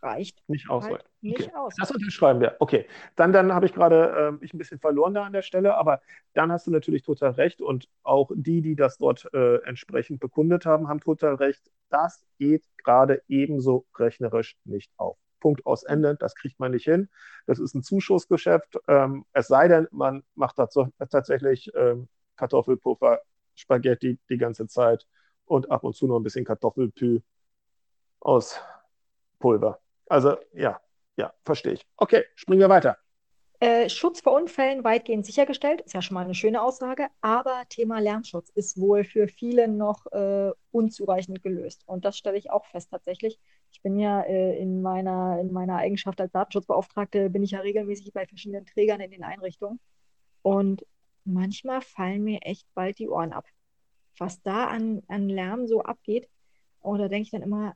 [0.00, 0.84] reicht nicht aus.
[0.84, 1.56] Halt nicht okay.
[1.56, 1.74] aus.
[1.76, 2.54] Das unterschreiben wir.
[2.60, 2.86] Okay,
[3.16, 6.02] dann, dann habe ich gerade äh, mich ein bisschen verloren da an der Stelle, aber
[6.34, 10.66] dann hast du natürlich total recht und auch die, die das dort äh, entsprechend bekundet
[10.66, 11.68] haben, haben total recht.
[11.88, 15.18] Das geht gerade ebenso rechnerisch nicht auf.
[15.40, 16.16] Punkt aus Ende.
[16.16, 17.08] Das kriegt man nicht hin.
[17.46, 18.78] Das ist ein Zuschussgeschäft.
[18.88, 23.20] Ähm, es sei denn, man macht dazu, tatsächlich ähm, Kartoffelpuffer,
[23.54, 25.06] Spaghetti die ganze Zeit
[25.44, 27.20] und ab und zu noch ein bisschen Kartoffelpü
[28.20, 28.60] aus
[29.38, 29.80] Pulver.
[30.06, 30.80] Also ja,
[31.16, 31.86] ja, verstehe ich.
[31.96, 32.96] Okay, springen wir weiter.
[33.62, 37.98] Äh, Schutz vor Unfällen weitgehend sichergestellt, ist ja schon mal eine schöne Aussage, aber Thema
[37.98, 41.82] Lärmschutz ist wohl für viele noch äh, unzureichend gelöst.
[41.84, 43.38] Und das stelle ich auch fest tatsächlich.
[43.72, 48.12] Ich bin ja äh, in, meiner, in meiner Eigenschaft als Datenschutzbeauftragte, bin ich ja regelmäßig
[48.12, 49.80] bei verschiedenen Trägern in den Einrichtungen.
[50.42, 50.84] Und
[51.24, 53.46] manchmal fallen mir echt bald die Ohren ab.
[54.18, 56.28] Was da an, an Lärm so abgeht.
[56.80, 57.74] Und da denke ich dann immer,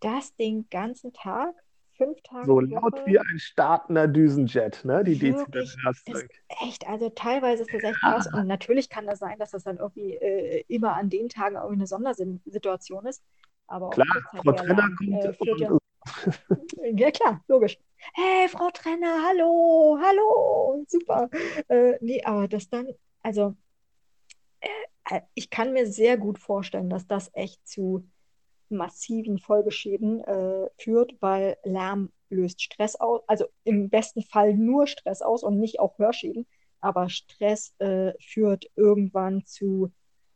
[0.00, 1.54] das den ganzen Tag
[1.96, 2.46] fünf Tage.
[2.46, 3.06] So laut Woche.
[3.06, 5.04] wie ein startender Düsenjet, ne?
[5.04, 6.28] Die Dezibel-Belastung.
[6.62, 8.28] Echt, also teilweise ist das echt krass.
[8.32, 11.74] Und natürlich kann das sein, dass das dann irgendwie äh, immer an den Tagen irgendwie
[11.74, 13.22] eine Sondersituation ist.
[13.66, 14.06] Aber klar,
[14.36, 15.24] Frau Trenner kommt.
[15.24, 15.78] Äh, ja,
[16.94, 17.78] ja, klar, logisch.
[18.14, 21.30] Hey, Frau Trenner, hallo, hallo, super.
[21.68, 22.88] Äh, nee, aber das dann,
[23.22, 23.54] also
[25.10, 28.08] äh, ich kann mir sehr gut vorstellen, dass das echt zu
[28.68, 35.22] massiven Folgeschäden äh, führt, weil Lärm löst Stress aus, also im besten Fall nur Stress
[35.22, 36.46] aus und nicht auch Hörschäden.
[36.80, 39.92] aber Stress äh, führt irgendwann zu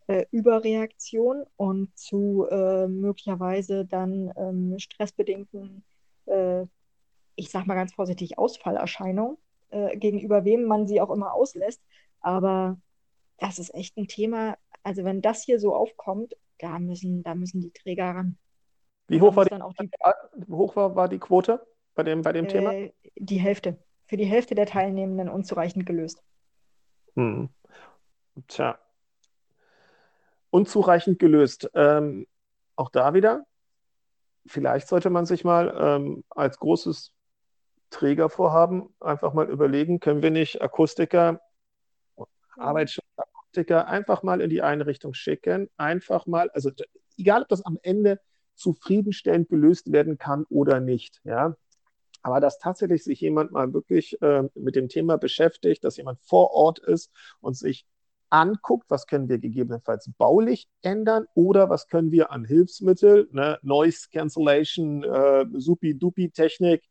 [0.06, 5.84] äh, Überreaktion und zu äh, möglicherweise dann ähm, stressbedingten,
[6.26, 6.64] äh,
[7.34, 9.36] ich sag mal ganz vorsichtig, Ausfallerscheinungen,
[9.70, 11.82] äh, gegenüber wem man sie auch immer auslässt.
[12.20, 12.78] Aber
[13.38, 14.56] das ist echt ein Thema.
[14.82, 18.38] Also wenn das hier so aufkommt, da müssen, da müssen die Träger ran.
[19.08, 19.90] Wie hoch, war die, die,
[20.48, 22.72] wie hoch war, war die Quote bei dem, bei dem Thema?
[22.72, 23.78] Äh, die Hälfte.
[24.06, 26.22] Für die Hälfte der Teilnehmenden unzureichend gelöst.
[27.14, 27.48] Hm.
[28.48, 28.78] Tja,
[30.56, 31.70] unzureichend gelöst.
[31.74, 32.26] Ähm,
[32.76, 33.44] auch da wieder,
[34.46, 37.12] vielleicht sollte man sich mal ähm, als großes
[37.90, 41.42] Trägervorhaben einfach mal überlegen, können wir nicht Akustiker,
[42.56, 46.70] Arbeitsschutzakustiker einfach mal in die Einrichtung schicken, einfach mal, also
[47.18, 48.18] egal, ob das am Ende
[48.54, 51.54] zufriedenstellend gelöst werden kann oder nicht, ja.
[52.22, 56.50] Aber dass tatsächlich sich jemand mal wirklich äh, mit dem Thema beschäftigt, dass jemand vor
[56.52, 57.86] Ort ist und sich
[58.30, 64.08] anguckt, was können wir gegebenenfalls baulich ändern oder was können wir an Hilfsmittel, ne, Noise
[64.12, 66.82] Cancellation, äh, Supi-Dupi-Technik,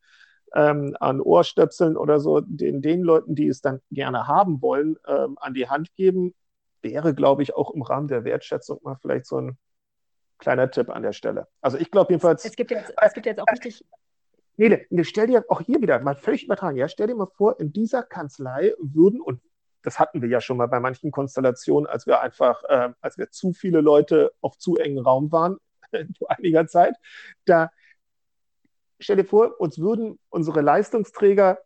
[0.54, 5.38] ähm, an Ohrstöpseln oder so, den, den Leuten, die es dann gerne haben wollen, ähm,
[5.40, 6.34] an die Hand geben,
[6.82, 9.58] wäre, glaube ich, auch im Rahmen der Wertschätzung mal vielleicht so ein
[10.38, 11.48] kleiner Tipp an der Stelle.
[11.62, 12.46] Also ich glaube jedenfalls.
[12.46, 13.84] Es gibt, jetzt, es gibt jetzt auch richtig.
[14.58, 17.74] Nele, stell dir auch hier wieder mal völlig übertragen, ja, stell dir mal vor, in
[17.74, 19.42] dieser Kanzlei würden, und
[19.86, 23.30] das hatten wir ja schon mal bei manchen Konstellationen, als wir einfach, äh, als wir
[23.30, 25.58] zu viele Leute auf zu engen Raum waren,
[26.18, 26.96] vor einiger Zeit,
[27.46, 27.72] da
[29.00, 31.60] stell dir vor, uns würden unsere Leistungsträger,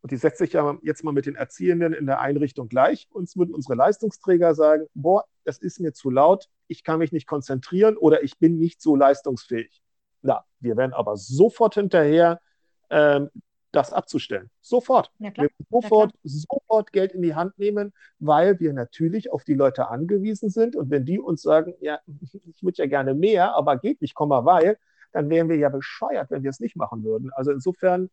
[0.00, 3.36] und die setze ich ja jetzt mal mit den Erziehenden in der Einrichtung gleich, uns
[3.36, 7.96] würden unsere Leistungsträger sagen, boah, das ist mir zu laut, ich kann mich nicht konzentrieren
[7.96, 9.82] oder ich bin nicht so leistungsfähig.
[10.22, 12.40] Na, wir wären aber sofort hinterher,
[12.88, 13.30] ähm,
[13.76, 14.50] das abzustellen.
[14.60, 15.12] Sofort.
[15.18, 15.32] Wir
[15.70, 20.76] sofort, sofort Geld in die Hand nehmen, weil wir natürlich auf die Leute angewiesen sind.
[20.76, 22.00] Und wenn die uns sagen, ja,
[22.46, 24.78] ich würde ja gerne mehr, aber geht nicht, komm mal, weil,
[25.12, 27.30] dann wären wir ja bescheuert, wenn wir es nicht machen würden.
[27.34, 28.10] Also insofern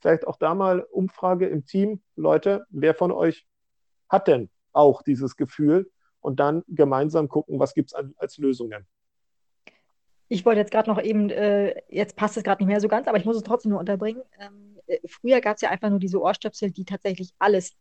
[0.00, 3.46] vielleicht auch da mal Umfrage im Team, Leute, wer von euch
[4.08, 8.86] hat denn auch dieses Gefühl und dann gemeinsam gucken, was gibt es als Lösungen.
[10.28, 13.06] Ich wollte jetzt gerade noch eben, äh, jetzt passt es gerade nicht mehr so ganz,
[13.06, 14.22] aber ich muss es trotzdem nur unterbringen.
[14.40, 14.75] Ähm, äh,
[15.06, 17.74] früher gab es ja einfach nur diese Ohrstöpsel, die tatsächlich alles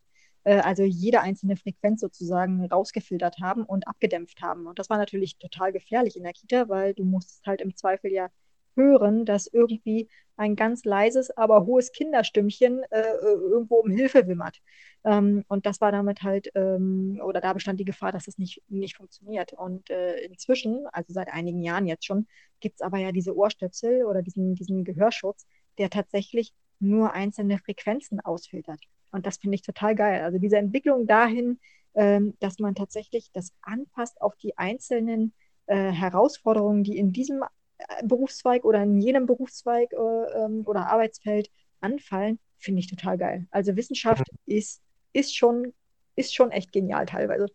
[0.46, 4.68] äh, also jede einzelne Frequenz sozusagen rausgefiltert haben und abgedämpft haben.
[4.68, 8.12] Und das war natürlich total gefährlich in der Kita, weil du musst halt im Zweifel
[8.12, 8.30] ja
[8.76, 14.62] hören, dass irgendwie ein ganz leises, aber hohes Kinderstimmchen äh, äh, irgendwo um Hilfe wimmert.
[15.06, 18.62] Ähm, und das war damit halt, ähm, oder da bestand die Gefahr, dass es nicht,
[18.68, 19.54] nicht funktioniert.
[19.54, 22.28] Und äh, inzwischen, also seit einigen Jahren jetzt schon,
[22.60, 25.46] gibt es aber ja diese Ohrstöpsel oder diesen, diesen Gehörschutz,
[25.78, 28.80] der tatsächlich nur einzelne Frequenzen ausfiltert.
[29.12, 30.24] Und das finde ich total geil.
[30.24, 31.60] Also diese Entwicklung dahin,
[31.94, 35.34] ähm, dass man tatsächlich das anpasst auf die einzelnen
[35.68, 37.44] äh, Herausforderungen, die in diesem
[37.78, 41.50] äh, Berufszweig oder in jenem Berufszweig äh, ähm, oder Arbeitsfeld
[41.80, 43.48] anfallen, finde ich total geil.
[43.52, 44.38] Also Wissenschaft mhm.
[44.46, 44.82] ist,
[45.14, 45.74] ist, schon,
[46.16, 47.48] ist schon echt genial teilweise.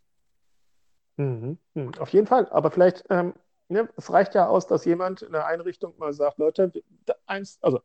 [1.17, 1.59] Mhm.
[1.75, 1.93] Mhm.
[1.99, 2.49] Auf jeden Fall.
[2.51, 3.35] Aber vielleicht, ähm,
[3.69, 6.73] ne, es reicht ja aus, dass jemand in der Einrichtung mal sagt, Leute,
[7.27, 7.81] eins, also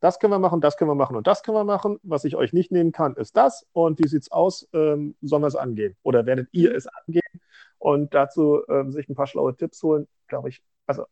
[0.00, 1.98] das können wir machen, das können wir machen und das können wir machen.
[2.02, 3.66] Was ich euch nicht nehmen kann, ist das.
[3.72, 4.68] Und wie sieht es aus?
[4.72, 5.96] Ähm, sollen wir es angehen?
[6.02, 7.22] Oder werdet ihr es angehen?
[7.78, 11.04] Und dazu ähm, sich ein paar schlaue Tipps holen, glaube ich, also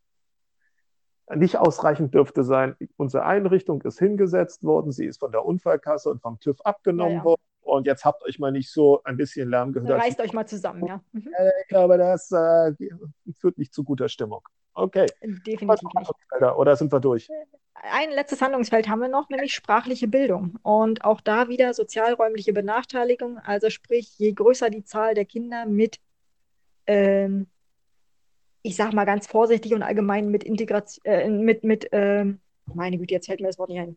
[1.34, 2.76] nicht ausreichend dürfte sein.
[2.96, 7.18] Unsere Einrichtung ist hingesetzt worden, sie ist von der Unfallkasse und vom TÜV abgenommen ja,
[7.18, 7.24] ja.
[7.24, 7.42] worden.
[7.62, 10.00] Und jetzt habt euch mal nicht so ein bisschen Lärm gehört.
[10.00, 11.00] Reißt euch mal zusammen, ja.
[11.10, 11.28] Mhm.
[11.62, 12.72] Ich glaube, das äh,
[13.40, 14.46] führt nicht zu guter Stimmung.
[14.76, 15.06] Okay.
[15.22, 16.12] Definitiv nicht.
[16.56, 17.28] Oder sind wir durch?
[17.74, 20.58] Ein letztes Handlungsfeld haben wir noch, nämlich sprachliche Bildung.
[20.62, 23.38] Und auch da wieder sozialräumliche Benachteiligung.
[23.38, 25.98] Also sprich, je größer die Zahl der Kinder mit,
[26.86, 27.46] ähm,
[28.62, 33.14] ich sag mal ganz vorsichtig und allgemein mit Integration, äh, mit, mit ähm, meine Güte,
[33.14, 33.96] jetzt fällt mir das Wort nicht ein.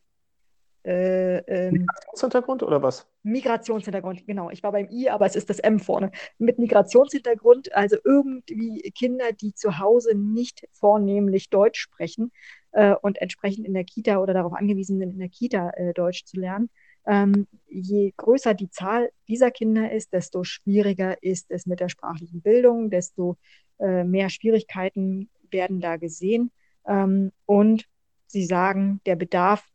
[0.84, 3.08] Äh, ähm, Migrationshintergrund oder was?
[3.24, 4.50] Migrationshintergrund, genau.
[4.50, 6.12] Ich war beim I, aber es ist das M vorne.
[6.38, 12.32] Mit Migrationshintergrund, also irgendwie Kinder, die zu Hause nicht vornehmlich Deutsch sprechen
[12.72, 16.24] äh, und entsprechend in der Kita oder darauf angewiesen sind, in der Kita äh, Deutsch
[16.26, 16.70] zu lernen.
[17.06, 22.42] Ähm, je größer die Zahl dieser Kinder ist, desto schwieriger ist es mit der sprachlichen
[22.42, 23.38] Bildung, desto
[23.80, 26.52] äh, mehr Schwierigkeiten werden da gesehen.
[26.88, 27.86] Ähm, und
[28.28, 29.66] sie sagen, der Bedarf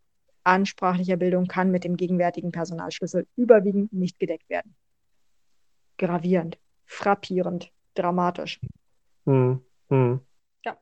[0.45, 4.75] an sprachlicher Bildung kann mit dem gegenwärtigen Personalschlüssel überwiegend nicht gedeckt werden.
[5.99, 8.61] Gravierend, frappierend, dramatisch.
[9.25, 10.21] Hm, hm.
[10.65, 10.77] Ja.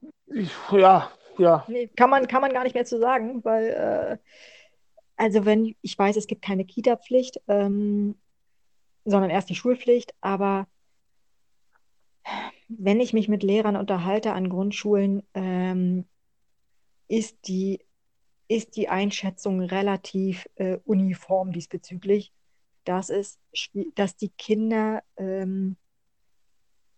[0.71, 1.65] ja, ja.
[1.69, 4.19] Nee, kann, man, kann man gar nicht mehr zu sagen, weil, äh,
[5.17, 8.17] also wenn, ich weiß, es gibt keine Kita-Pflicht, ähm,
[9.05, 10.15] sondern erst die Schulpflicht.
[10.21, 10.67] Aber
[12.69, 16.07] wenn ich mich mit Lehrern unterhalte an Grundschulen, ähm,
[17.09, 17.81] ist, die,
[18.49, 22.33] ist die Einschätzung relativ äh, uniform diesbezüglich,
[22.85, 23.39] dass, es,
[23.95, 25.77] dass die Kinder ähm,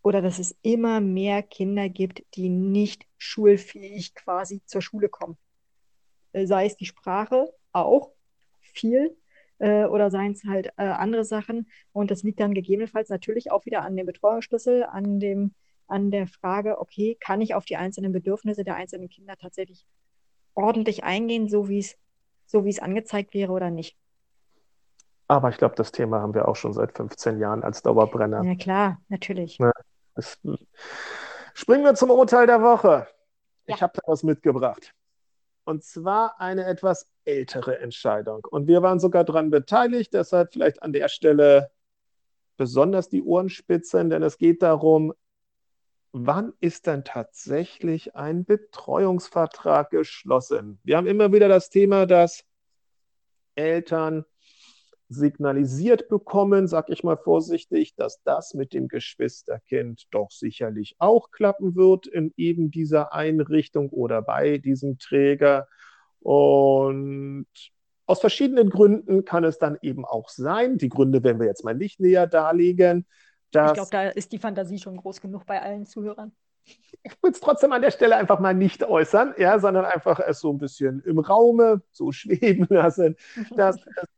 [0.03, 5.39] oder dass es immer mehr Kinder gibt, die nicht schulfähig quasi zur Schule kommen.
[6.33, 8.13] Äh, sei es die Sprache auch
[8.61, 9.17] viel
[9.59, 11.69] äh, oder seien es halt äh, andere Sachen.
[11.93, 15.55] Und das liegt dann gegebenenfalls natürlich auch wieder an dem Betreuungsschlüssel, an, dem,
[15.87, 19.87] an der Frage, okay, kann ich auf die einzelnen Bedürfnisse der einzelnen Kinder tatsächlich
[20.55, 21.97] ordentlich eingehen, so wie es
[22.47, 23.97] so wie es angezeigt wäre oder nicht.
[25.27, 28.45] Aber ich glaube, das Thema haben wir auch schon seit 15 Jahren als Dauerbrenner.
[28.45, 29.59] Ja, klar, natürlich.
[29.59, 29.73] Ja,
[30.15, 30.39] das,
[31.55, 33.09] springen wir zum Urteil der Woche.
[33.67, 33.75] Ja.
[33.75, 34.95] Ich habe da was mitgebracht.
[35.65, 38.47] Und zwar eine etwas ältere Entscheidung.
[38.51, 41.71] Und wir waren sogar daran beteiligt, deshalb vielleicht an der Stelle
[42.59, 45.15] besonders die Ohrenspitzen, denn es geht darum,
[46.15, 50.79] wann ist denn tatsächlich ein Betreuungsvertrag geschlossen?
[50.85, 52.45] Wir haben immer wieder das Thema, dass
[53.57, 54.25] Eltern
[55.09, 61.75] signalisiert bekommen, sag ich mal vorsichtig, dass das mit dem Geschwisterkind doch sicherlich auch klappen
[61.75, 65.67] wird in eben dieser Einrichtung oder bei diesem Träger.
[66.21, 67.49] Und
[68.07, 71.75] aus verschiedenen Gründen kann es dann eben auch sein, die Gründe werden wir jetzt mal
[71.75, 73.05] nicht näher darlegen.
[73.55, 76.33] Dass, ich glaube, da ist die Fantasie schon groß genug bei allen Zuhörern.
[77.03, 80.41] Ich will es trotzdem an der Stelle einfach mal nicht äußern, ja, sondern einfach es
[80.41, 83.17] so ein bisschen im Raume so schweben lassen,
[83.57, 84.09] dass es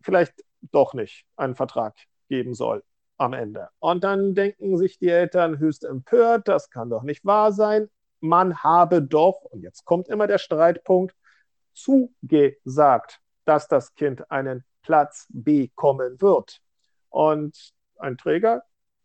[0.00, 0.34] vielleicht
[0.72, 1.94] doch nicht einen Vertrag
[2.28, 2.82] geben soll
[3.16, 3.68] am Ende.
[3.80, 7.88] Und dann denken sich die Eltern höchst empört, das kann doch nicht wahr sein.
[8.20, 11.14] Man habe doch, und jetzt kommt immer der Streitpunkt,
[11.74, 16.60] zugesagt, dass das Kind einen Platz bekommen wird.
[17.10, 18.62] Und ein Träger,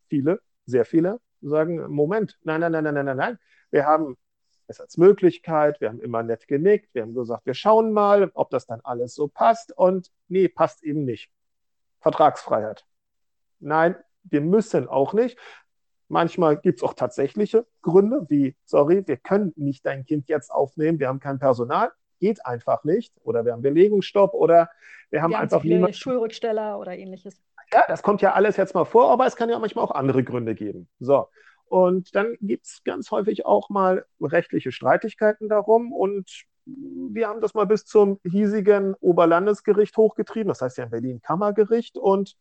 [0.08, 3.40] viele, sehr viele, sagen, Moment, nein, nein, nein, nein, nein, nein,
[3.72, 4.18] wir haben
[4.68, 8.50] es als Möglichkeit, wir haben immer nett genickt, wir haben gesagt, wir schauen mal, ob
[8.50, 11.32] das dann alles so passt und nee, passt eben nicht.
[12.02, 12.86] Vertragsfreiheit.
[13.60, 15.38] Nein, wir müssen auch nicht.
[16.08, 21.00] Manchmal gibt es auch tatsächliche Gründe, wie, sorry, wir können nicht dein Kind jetzt aufnehmen,
[21.00, 23.14] wir haben kein Personal, geht einfach nicht.
[23.24, 24.70] Oder wir haben Belegungsstopp oder
[25.10, 25.96] wir haben wir einfach niemand.
[25.96, 27.42] Schulrücksteller oder ähnliches.
[27.72, 30.24] Ja, das kommt ja alles jetzt mal vor, aber es kann ja manchmal auch andere
[30.24, 30.88] Gründe geben.
[31.00, 31.28] So.
[31.66, 35.94] Und dann gibt es ganz häufig auch mal rechtliche Streitigkeiten darum.
[35.94, 41.22] Und wir haben das mal bis zum hiesigen Oberlandesgericht hochgetrieben, das heißt ja in Berlin
[41.22, 41.98] Kammergericht.
[41.98, 42.36] Und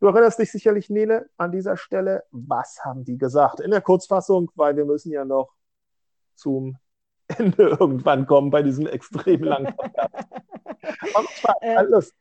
[0.00, 3.60] du erinnerst dich sicherlich, Nele, an dieser Stelle, was haben die gesagt?
[3.60, 5.52] In der Kurzfassung, weil wir müssen ja noch
[6.34, 6.78] zum
[7.28, 10.14] Ende irgendwann kommen bei diesem extrem langen Podcast.
[11.14, 12.14] Und zwar alles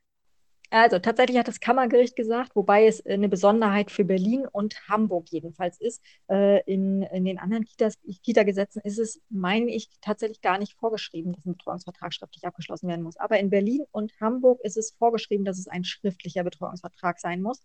[0.69, 5.79] also tatsächlich hat das Kammergericht gesagt, wobei es eine Besonderheit für Berlin und Hamburg jedenfalls
[5.79, 6.03] ist.
[6.29, 11.45] Äh, in, in den anderen Kita-Gesetzen ist es, meine ich, tatsächlich gar nicht vorgeschrieben, dass
[11.45, 13.17] ein Betreuungsvertrag schriftlich abgeschlossen werden muss.
[13.17, 17.61] Aber in Berlin und Hamburg ist es vorgeschrieben, dass es ein schriftlicher Betreuungsvertrag sein muss.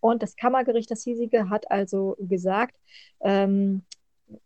[0.00, 2.74] Und das Kammergericht, das hiesige, hat also gesagt,
[3.20, 3.84] ähm,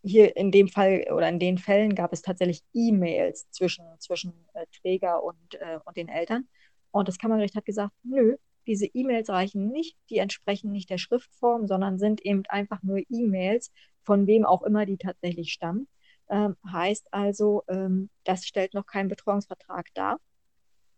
[0.02, 4.66] hier in dem Fall oder in den Fällen gab es tatsächlich E-Mails zwischen, zwischen äh,
[4.80, 6.48] Träger und, äh, und den Eltern.
[6.94, 8.36] Und das Kammergericht hat gesagt, nö,
[8.68, 13.72] diese E-Mails reichen nicht, die entsprechen nicht der Schriftform, sondern sind eben einfach nur E-Mails,
[14.04, 15.88] von wem auch immer die tatsächlich stammen.
[16.30, 20.20] Ähm, heißt also, ähm, das stellt noch keinen Betreuungsvertrag dar.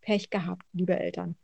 [0.03, 1.37] Pech gehabt, liebe Eltern.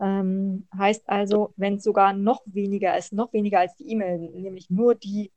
[0.00, 4.70] Ähm, heißt also, wenn es sogar noch weniger ist, noch weniger als die E-Mail, nämlich
[4.70, 5.30] nur die,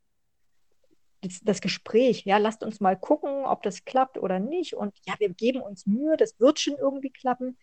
[1.22, 4.74] das, das, Gespräch, ja, lasst uns mal gucken, ob das klappt oder nicht.
[4.74, 7.56] Und ja, wir geben uns Mühe, das wird schon irgendwie klappen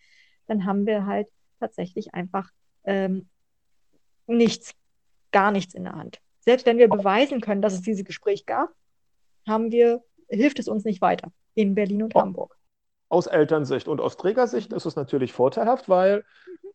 [0.51, 1.29] dann haben wir halt
[1.61, 2.49] tatsächlich einfach
[2.83, 3.29] ähm,
[4.27, 4.73] nichts,
[5.31, 6.19] gar nichts in der Hand.
[6.41, 8.69] Selbst wenn wir beweisen können, dass es dieses Gespräch gab,
[9.47, 12.19] haben wir, hilft es uns nicht weiter in Berlin und oh.
[12.19, 12.57] Hamburg.
[13.07, 16.25] Aus Elternsicht und aus Trägersicht ist es natürlich vorteilhaft, weil
[16.63, 16.69] mhm.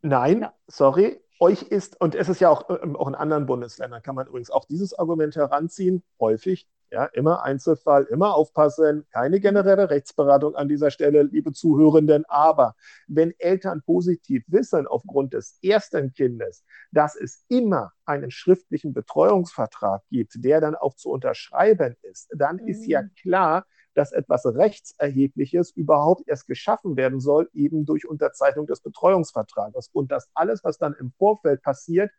[0.00, 0.54] nein, ja.
[0.66, 4.26] sorry, euch ist, und es ist ja auch, äh, auch in anderen Bundesländern, kann man
[4.26, 10.68] übrigens auch dieses Argument heranziehen, häufig, ja, immer Einzelfall, immer aufpassen, keine generelle Rechtsberatung an
[10.68, 12.24] dieser Stelle, liebe Zuhörenden.
[12.28, 12.74] Aber
[13.06, 20.44] wenn Eltern positiv wissen, aufgrund des ersten Kindes, dass es immer einen schriftlichen Betreuungsvertrag gibt,
[20.44, 22.68] der dann auch zu unterschreiben ist, dann mhm.
[22.68, 23.10] ist ja mhm.
[23.20, 29.90] klar, dass etwas Rechtserhebliches überhaupt erst geschaffen werden soll, eben durch Unterzeichnung des Betreuungsvertrages.
[29.92, 32.10] Und das alles, was dann im Vorfeld passiert,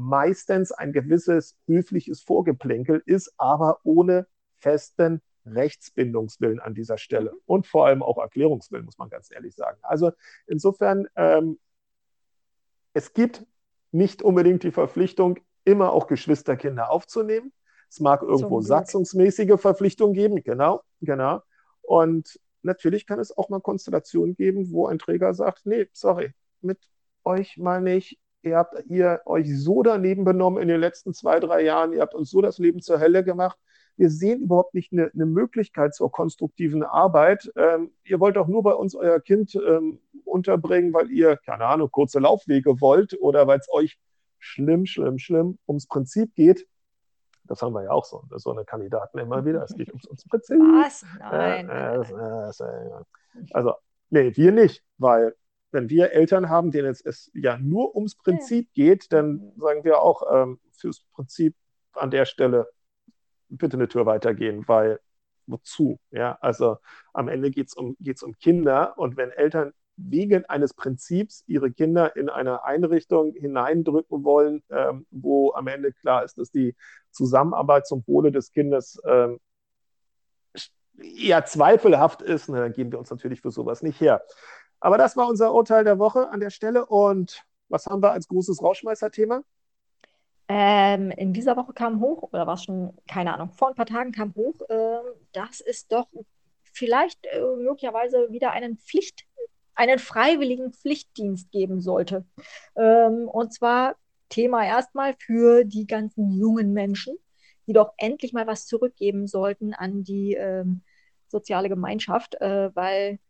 [0.00, 4.26] meistens ein gewisses höfliches Vorgeplänkel ist, aber ohne
[4.58, 9.78] festen Rechtsbindungswillen an dieser Stelle und vor allem auch Erklärungswillen, muss man ganz ehrlich sagen.
[9.82, 10.12] Also
[10.46, 11.58] insofern, ähm,
[12.92, 13.46] es gibt
[13.92, 17.52] nicht unbedingt die Verpflichtung, immer auch Geschwisterkinder aufzunehmen.
[17.88, 21.42] Es mag irgendwo satzungsmäßige Verpflichtungen geben, genau, genau.
[21.82, 26.78] Und natürlich kann es auch mal Konstellationen geben, wo ein Träger sagt, nee, sorry, mit
[27.24, 28.18] euch mal nicht.
[28.42, 31.92] Ihr habt ihr euch so daneben benommen in den letzten zwei, drei Jahren.
[31.92, 33.58] Ihr habt uns so das Leben zur Hölle gemacht.
[33.96, 37.52] Wir sehen überhaupt nicht eine, eine Möglichkeit zur konstruktiven Arbeit.
[37.56, 41.90] Ähm, ihr wollt auch nur bei uns euer Kind ähm, unterbringen, weil ihr, keine Ahnung,
[41.90, 43.98] kurze Laufwege wollt oder weil es euch
[44.38, 46.66] schlimm, schlimm, schlimm ums Prinzip geht.
[47.44, 49.64] Das haben wir ja auch so, so eine Kandidaten immer wieder.
[49.64, 50.56] Es geht ums, ums Prinzip.
[50.56, 51.04] Was?
[51.18, 51.68] Nein.
[51.68, 53.04] Äh, äh, äh,
[53.50, 53.74] also,
[54.08, 55.34] nee, wir nicht, weil
[55.72, 58.84] wenn wir Eltern haben, denen es, es ja nur ums Prinzip ja.
[58.84, 61.54] geht, dann sagen wir auch ähm, fürs Prinzip
[61.92, 62.68] an der Stelle
[63.48, 65.00] bitte eine Tür weitergehen, weil
[65.46, 65.98] wozu?
[66.10, 66.78] Ja, also
[67.12, 71.70] am Ende geht es um, geht's um Kinder und wenn Eltern wegen eines Prinzips ihre
[71.70, 76.74] Kinder in eine Einrichtung hineindrücken wollen, ähm, wo am Ende klar ist, dass die
[77.10, 79.40] Zusammenarbeit zum Wohle des Kindes ähm,
[81.02, 84.22] eher zweifelhaft ist, na, dann geben wir uns natürlich für sowas nicht her.
[84.80, 86.86] Aber das war unser Urteil der Woche an der Stelle.
[86.86, 89.42] Und was haben wir als großes Rauschmeißer-Thema?
[90.48, 93.86] Ähm, in dieser Woche kam hoch, oder war es schon, keine Ahnung, vor ein paar
[93.86, 94.98] Tagen kam hoch, äh,
[95.32, 96.08] dass es doch
[96.72, 99.26] vielleicht äh, möglicherweise wieder einen Pflicht,
[99.74, 102.24] einen freiwilligen Pflichtdienst geben sollte.
[102.74, 103.94] Ähm, und zwar
[104.28, 107.16] Thema erstmal für die ganzen jungen Menschen,
[107.66, 110.82] die doch endlich mal was zurückgeben sollten an die ähm,
[111.28, 113.20] soziale Gemeinschaft, äh, weil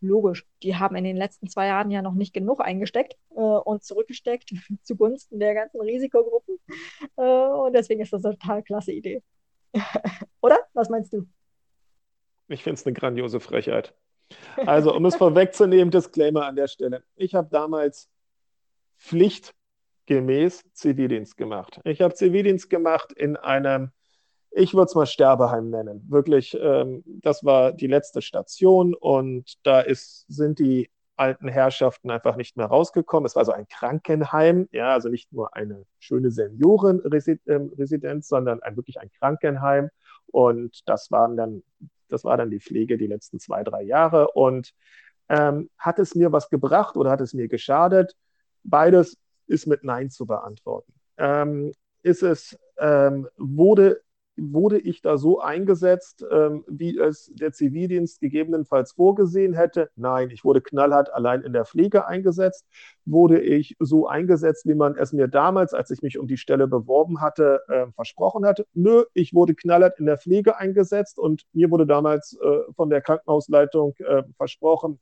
[0.00, 3.84] logisch, die haben in den letzten zwei Jahren ja noch nicht genug eingesteckt äh, und
[3.84, 6.58] zurückgesteckt zugunsten der ganzen Risikogruppen.
[7.16, 9.22] Äh, und deswegen ist das eine total klasse Idee.
[10.40, 10.58] Oder?
[10.72, 11.26] Was meinst du?
[12.48, 13.94] Ich finde es eine grandiose Frechheit.
[14.56, 17.04] Also, um es vorwegzunehmen, Disclaimer an der Stelle.
[17.16, 18.08] Ich habe damals
[18.98, 21.80] pflichtgemäß Zivildienst gemacht.
[21.84, 23.92] Ich habe Zivildienst gemacht in einem
[24.50, 26.04] ich würde es mal Sterbeheim nennen.
[26.08, 32.36] Wirklich, ähm, das war die letzte Station und da ist, sind die alten Herrschaften einfach
[32.36, 33.26] nicht mehr rausgekommen.
[33.26, 38.98] Es war so ein Krankenheim, ja, also nicht nur eine schöne Seniorenresidenz, sondern ein, wirklich
[38.98, 39.90] ein Krankenheim.
[40.26, 41.62] Und das waren dann,
[42.08, 44.30] das war dann die Pflege die letzten zwei, drei Jahre.
[44.30, 44.72] Und
[45.28, 48.16] ähm, hat es mir was gebracht oder hat es mir geschadet?
[48.64, 50.92] Beides ist mit Nein zu beantworten.
[51.18, 51.72] Ähm,
[52.02, 54.00] ist es, ähm, wurde
[54.36, 59.90] wurde ich da so eingesetzt, ähm, wie es der Zivildienst gegebenenfalls vorgesehen hätte?
[59.96, 62.66] Nein, ich wurde knallhart allein in der Pflege eingesetzt.
[63.04, 66.68] Wurde ich so eingesetzt, wie man es mir damals, als ich mich um die Stelle
[66.68, 68.66] beworben hatte, äh, versprochen hatte?
[68.74, 73.00] Nö, ich wurde knallhart in der Pflege eingesetzt und mir wurde damals äh, von der
[73.02, 74.98] Krankenhausleitung äh, versprochen,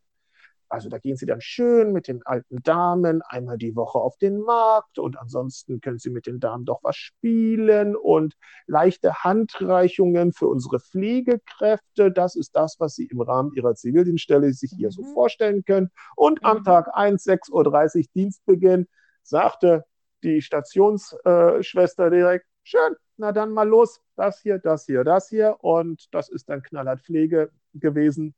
[0.68, 4.40] also da gehen Sie dann schön mit den alten Damen einmal die Woche auf den
[4.40, 8.34] Markt und ansonsten können Sie mit den Damen doch was spielen und
[8.66, 12.12] leichte Handreichungen für unsere Pflegekräfte.
[12.12, 14.92] Das ist das, was Sie im Rahmen Ihrer Zivildienststelle sich hier mhm.
[14.92, 15.90] so vorstellen können.
[16.16, 16.64] Und am mhm.
[16.64, 17.50] Tag 1, 6.30
[17.98, 18.86] Uhr Dienstbeginn
[19.22, 19.84] sagte
[20.22, 25.56] die Stationsschwester direkt, schön, na dann mal los, das hier, das hier, das hier.
[25.60, 28.34] Und das ist dann knallhart Pflege gewesen.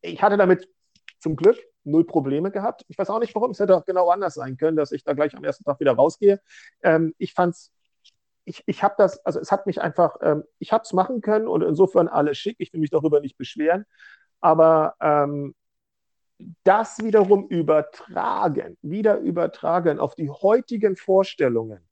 [0.00, 0.68] Ich hatte damit
[1.24, 2.84] zum Glück null Probleme gehabt.
[2.88, 3.52] Ich weiß auch nicht, warum.
[3.52, 5.94] Es hätte auch genau anders sein können, dass ich da gleich am ersten Tag wieder
[5.94, 6.38] rausgehe.
[6.82, 7.72] Ähm, ich fand's,
[8.44, 11.48] ich, ich habe das, also es hat mich einfach, ähm, ich habe es machen können
[11.48, 12.56] und insofern alles schick.
[12.58, 13.86] Ich will mich darüber nicht beschweren.
[14.42, 15.54] Aber ähm,
[16.62, 21.88] das wiederum übertragen, wieder übertragen auf die heutigen Vorstellungen,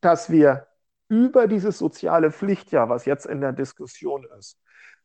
[0.00, 0.68] dass wir
[1.08, 4.58] über dieses soziale Pflichtjahr, was jetzt in der Diskussion ist,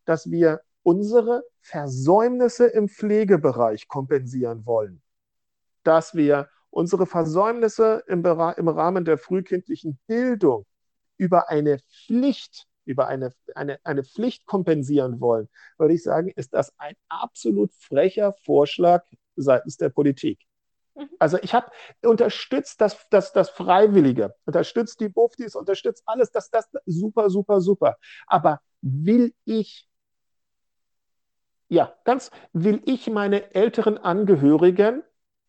[0.06, 5.02] dass wir unsere Versäumnisse im Pflegebereich kompensieren wollen.
[5.84, 10.66] Dass wir unsere Versäumnisse im, im Rahmen der frühkindlichen Bildung
[11.18, 16.74] über eine Pflicht, über eine, eine, eine Pflicht kompensieren wollen, würde ich sagen, ist das
[16.78, 19.06] ein absolut frecher Vorschlag
[19.36, 20.40] seitens der Politik.
[20.96, 21.10] Mhm.
[21.20, 21.68] Also ich habe
[22.04, 27.98] unterstützt das, das, das Freiwillige, unterstützt die Buftis, unterstützt alles, das, das super, super, super.
[28.28, 29.88] Aber will ich
[31.74, 35.02] ja, ganz will ich meine älteren Angehörigen,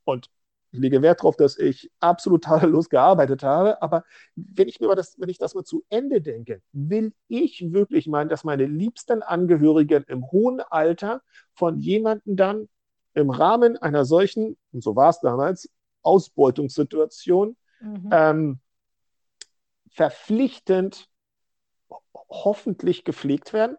[0.05, 0.31] und
[0.72, 4.05] ich lege Wert darauf, dass ich absolut tadellos gearbeitet habe, aber
[4.35, 8.31] wenn ich mir das, wenn ich das mal zu Ende denke, will ich wirklich meinen,
[8.31, 11.22] dass meine liebsten Angehörigen im hohen Alter
[11.53, 12.68] von jemandem dann
[13.12, 15.68] im Rahmen einer solchen, und so war es damals,
[16.03, 18.09] Ausbeutungssituation mhm.
[18.11, 18.61] ähm,
[19.91, 21.09] verpflichtend
[22.29, 23.77] hoffentlich gepflegt werden?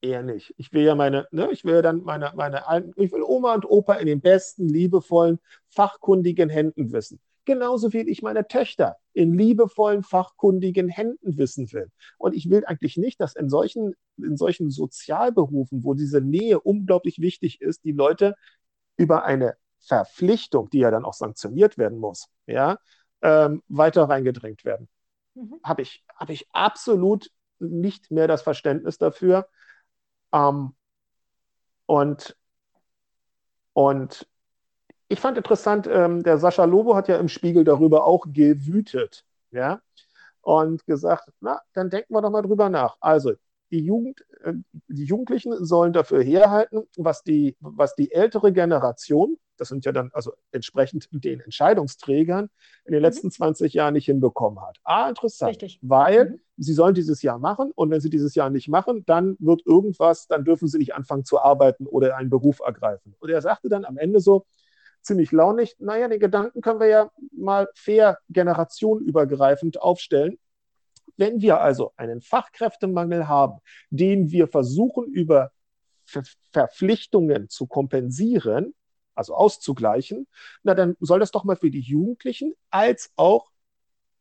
[0.00, 0.54] Eher nicht.
[0.56, 3.54] Ich will ja meine, ne, ich will ja dann meine, meine alten, ich will Oma
[3.54, 5.38] und Opa in den besten, liebevollen,
[5.70, 7.20] fachkundigen Händen wissen.
[7.44, 11.90] Genauso wie ich meine Töchter in liebevollen, fachkundigen Händen wissen will.
[12.18, 17.20] Und ich will eigentlich nicht, dass in solchen, in solchen Sozialberufen, wo diese Nähe unglaublich
[17.20, 18.34] wichtig ist, die Leute
[18.98, 22.78] über eine Verpflichtung, die ja dann auch sanktioniert werden muss, ja,
[23.22, 24.88] ähm, weiter reingedrängt werden.
[25.34, 25.60] Mhm.
[25.64, 29.48] Habe ich, hab ich absolut nicht mehr das Verständnis dafür.
[30.32, 30.74] Ähm,
[31.86, 32.36] und,
[33.72, 34.26] und
[35.08, 39.80] ich fand interessant, ähm, der Sascha Lobo hat ja im Spiegel darüber auch gewütet, ja,
[40.42, 42.96] und gesagt, na, dann denken wir doch mal drüber nach.
[43.00, 43.34] Also,
[43.70, 44.54] die, Jugend, äh,
[44.88, 50.10] die Jugendlichen sollen dafür herhalten, was die, was die ältere Generation, das sind ja dann
[50.12, 52.48] also entsprechend den Entscheidungsträgern,
[52.84, 53.04] in den mhm.
[53.04, 54.78] letzten 20 Jahren nicht hinbekommen hat.
[54.84, 55.50] Ah, interessant.
[55.50, 55.78] Richtig.
[55.82, 56.40] Weil mhm.
[56.56, 60.26] sie sollen dieses Jahr machen und wenn sie dieses Jahr nicht machen, dann wird irgendwas,
[60.28, 63.14] dann dürfen sie nicht anfangen zu arbeiten oder einen Beruf ergreifen.
[63.18, 64.46] Und er sagte dann am Ende so,
[65.02, 70.38] ziemlich launig, naja, den Gedanken können wir ja mal fair generationenübergreifend aufstellen.
[71.16, 75.52] Wenn wir also einen Fachkräftemangel haben, den wir versuchen über
[76.04, 78.74] Ver Verpflichtungen zu kompensieren,
[79.14, 80.26] also auszugleichen,
[80.62, 83.50] na dann soll das doch mal für die Jugendlichen als auch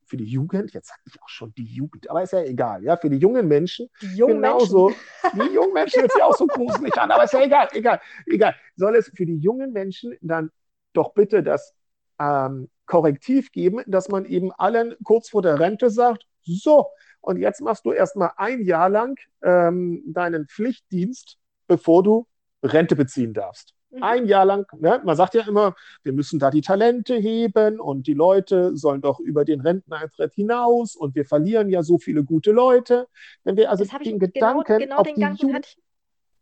[0.07, 2.97] für die Jugend, jetzt sage ich auch schon die Jugend, aber ist ja egal, ja,
[2.97, 5.39] für die jungen Menschen die jungen genauso, Menschen.
[5.49, 8.55] die jungen Menschen hört sich auch so gruselig an, aber ist ja egal, egal, egal,
[8.75, 10.51] soll es für die jungen Menschen dann
[10.93, 11.73] doch bitte das
[12.19, 16.25] ähm, Korrektiv geben, dass man eben allen kurz vor der Rente sagt,
[16.55, 16.87] so,
[17.21, 21.37] und jetzt machst du erstmal ein Jahr lang ähm, deinen Pflichtdienst,
[21.67, 22.27] bevor du
[22.63, 23.73] Rente beziehen darfst.
[23.89, 24.03] Mhm.
[24.03, 25.01] Ein Jahr lang, ne?
[25.03, 29.19] man sagt ja immer, wir müssen da die Talente heben und die Leute sollen doch
[29.19, 33.07] über den Renteneintritt hinaus und wir verlieren ja so viele gute Leute.
[33.43, 35.77] Wenn wir also den Gedanken genau, genau den Gedanken hatte ich,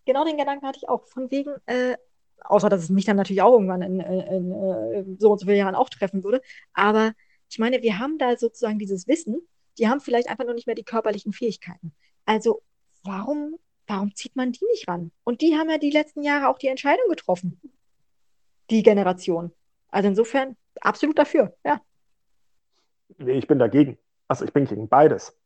[0.06, 1.96] genau den Gedanken hatte ich auch, von wegen, äh,
[2.44, 5.40] außer dass es mich dann natürlich auch irgendwann in, in, in, in äh, so und
[5.40, 6.42] so vielen Jahren auch treffen würde.
[6.74, 7.14] Aber
[7.50, 9.40] ich meine, wir haben da sozusagen dieses Wissen,
[9.78, 11.94] die haben vielleicht einfach noch nicht mehr die körperlichen Fähigkeiten.
[12.26, 12.62] Also
[13.04, 13.58] warum,
[13.88, 15.12] warum zieht man die nicht ran?
[15.24, 17.60] Und die haben ja die letzten Jahre auch die Entscheidung getroffen,
[18.70, 19.52] die Generation.
[19.90, 21.82] Also insofern absolut dafür, ja.
[23.18, 23.98] Nee, ich bin dagegen.
[24.28, 25.38] Also ich bin gegen beides.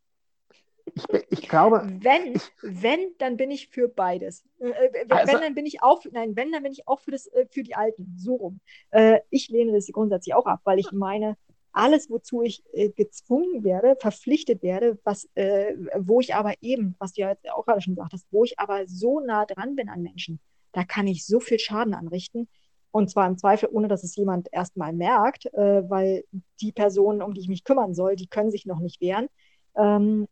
[0.95, 1.87] Ich, ich, glaube.
[2.01, 4.43] Wenn, ich, wenn, dann bin ich für beides.
[4.59, 7.11] Äh, äh wenn, also, dann bin ich auch, nein, wenn, dann bin ich auch für,
[7.11, 8.15] das, äh, für die Alten.
[8.17, 8.59] So rum.
[8.91, 11.37] Äh, ich lehne das grundsätzlich auch ab, weil ich meine,
[11.71, 17.13] alles, wozu ich äh, gezwungen werde, verpflichtet werde, was, äh, wo ich aber eben, was
[17.13, 19.89] du ja jetzt auch gerade schon gesagt hast, wo ich aber so nah dran bin
[19.89, 20.39] an Menschen,
[20.71, 22.47] da kann ich so viel Schaden anrichten.
[22.91, 26.23] Und zwar im Zweifel, ohne dass es jemand erstmal merkt, äh, weil
[26.59, 29.27] die Personen, um die ich mich kümmern soll, die können sich noch nicht wehren.
[29.75, 30.27] Ähm,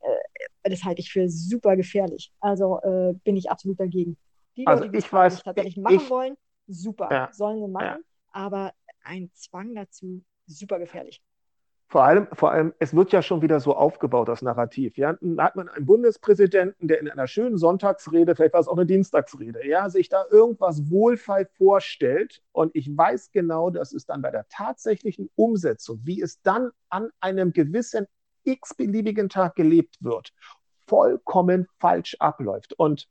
[0.63, 2.31] äh, das halte ich für super gefährlich.
[2.39, 4.17] Also äh, bin ich absolut dagegen.
[4.55, 6.35] Die also Leute, die ich weiß, tatsächlich machen ich, wollen,
[6.67, 7.85] super, ja, sollen sie machen.
[7.85, 7.99] Ja.
[8.31, 8.73] Aber
[9.03, 11.21] ein Zwang dazu, super gefährlich.
[11.89, 14.97] Vor allem, vor allem, es wird ja schon wieder so aufgebaut, das Narrativ.
[14.97, 15.13] Ja?
[15.13, 18.85] Dann hat man einen Bundespräsidenten, der in einer schönen Sonntagsrede, vielleicht war es auch eine
[18.85, 22.43] Dienstagsrede, ja, sich da irgendwas wohlfeil vorstellt.
[22.51, 27.09] Und ich weiß genau, dass es dann bei der tatsächlichen Umsetzung, wie es dann an
[27.21, 28.05] einem gewissen
[28.43, 30.33] x-beliebigen Tag gelebt wird,
[30.88, 32.73] vollkommen falsch abläuft.
[32.73, 33.07] Und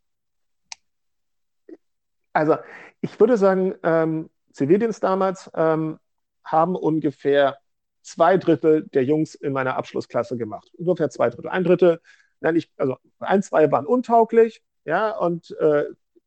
[2.34, 2.56] also
[3.00, 5.98] ich würde sagen, ähm, Zivildienst damals ähm,
[6.44, 7.58] haben ungefähr
[8.06, 10.70] zwei Drittel der Jungs in meiner Abschlussklasse gemacht.
[10.74, 11.50] Ungefähr zwei Drittel.
[11.50, 12.00] Ein Drittel,
[12.40, 15.84] nein, ich, also ein, zwei waren untauglich, ja, und äh,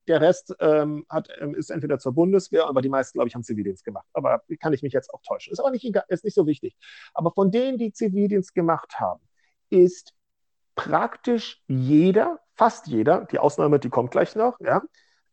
[0.07, 3.43] der Rest ähm, hat, ähm, ist entweder zur Bundeswehr, aber die meisten, glaube ich, haben
[3.43, 4.07] Zivildienst gemacht.
[4.13, 5.53] Aber kann ich mich jetzt auch täuschen.
[5.53, 6.75] Ist aber nicht, ist nicht so wichtig.
[7.13, 9.21] Aber von denen, die Zivildienst gemacht haben,
[9.69, 10.13] ist
[10.75, 14.81] praktisch jeder, fast jeder, die Ausnahme, die kommt gleich noch, ja,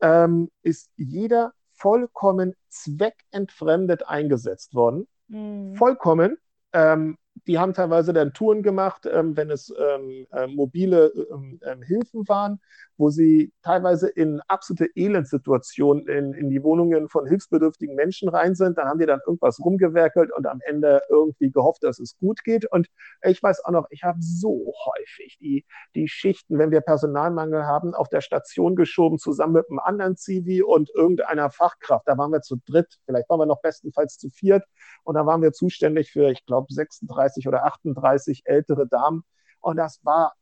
[0.00, 5.74] ähm, ist jeder vollkommen zweckentfremdet eingesetzt worden Mhm.
[5.76, 6.36] Vollkommen.
[6.72, 11.82] Ähm, die haben teilweise dann Touren gemacht, ähm, wenn es ähm, äh, mobile ähm, ähm,
[11.82, 12.60] Hilfen waren,
[12.96, 18.78] wo sie teilweise in absolute Elendsituationen in, in die Wohnungen von hilfsbedürftigen Menschen rein sind.
[18.78, 22.70] Dann haben die dann irgendwas rumgewerkelt und am Ende irgendwie gehofft, dass es gut geht.
[22.70, 22.88] Und
[23.22, 27.94] ich weiß auch noch, ich habe so häufig die, die Schichten, wenn wir Personalmangel haben,
[27.94, 32.08] auf der Station geschoben, zusammen mit einem anderen Zivi und irgendeiner Fachkraft.
[32.08, 34.64] Da waren wir zu dritt, vielleicht waren wir noch bestenfalls zu viert.
[35.04, 39.24] Und da waren wir zuständig für, ich glaube, 36 oder 38 ältere Damen.
[39.60, 40.34] Und das war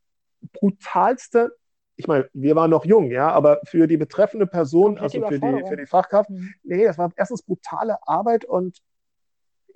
[0.53, 1.53] brutalste
[1.97, 5.65] ich meine, wir waren noch jung, ja, aber für die betreffende Person, also für die,
[5.69, 6.53] für die Fachkraft, mhm.
[6.65, 8.79] nee, das war erstens brutale Arbeit und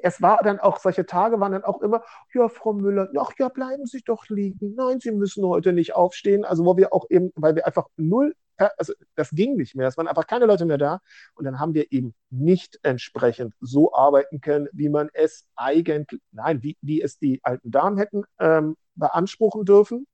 [0.01, 2.03] es war dann auch, solche Tage waren dann auch immer,
[2.33, 4.75] ja, Frau Müller, ach ja, bleiben Sie doch liegen.
[4.77, 6.45] Nein, Sie müssen heute nicht aufstehen.
[6.45, 8.35] Also wo wir auch eben, weil wir einfach null,
[8.77, 11.01] also das ging nicht mehr, es waren einfach keine Leute mehr da.
[11.35, 16.63] Und dann haben wir eben nicht entsprechend so arbeiten können, wie man es eigentlich, nein,
[16.63, 20.07] wie, wie es die alten Damen hätten ähm, beanspruchen dürfen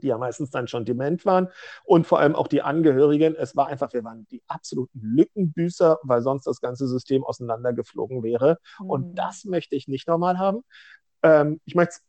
[0.00, 1.48] die ja meistens dann schon dement waren
[1.84, 3.34] und vor allem auch die Angehörigen.
[3.36, 8.58] Es war einfach, wir waren die absoluten Lückenbüßer, weil sonst das ganze System auseinandergeflogen wäre.
[8.80, 8.90] Mhm.
[8.90, 10.62] Und das möchte ich nicht nochmal haben.
[11.22, 12.02] Ähm, ich möchte es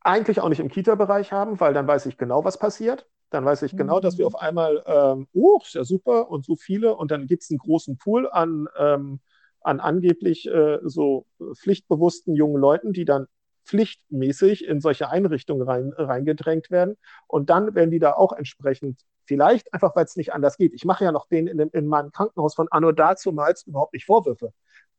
[0.00, 3.08] eigentlich auch nicht im Kita-Bereich haben, weil dann weiß ich genau, was passiert.
[3.34, 4.34] Dann weiß ich genau, dass wir mhm.
[4.34, 7.58] auf einmal, ähm, oh, ist ja super und so viele und dann gibt es einen
[7.58, 9.18] großen Pool an, ähm,
[9.60, 13.26] an angeblich äh, so pflichtbewussten jungen Leuten, die dann
[13.64, 16.96] pflichtmäßig in solche Einrichtungen rein, reingedrängt werden.
[17.26, 20.72] Und dann werden die da auch entsprechend, vielleicht einfach, weil es nicht anders geht.
[20.72, 24.04] Ich mache ja noch den in, dem, in meinem Krankenhaus von Anno dazumals überhaupt nicht
[24.04, 24.52] Vorwürfe.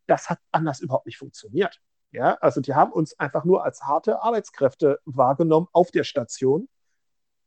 [0.07, 1.80] Das hat anders überhaupt nicht funktioniert.
[2.12, 6.68] Ja, also die haben uns einfach nur als harte Arbeitskräfte wahrgenommen auf der Station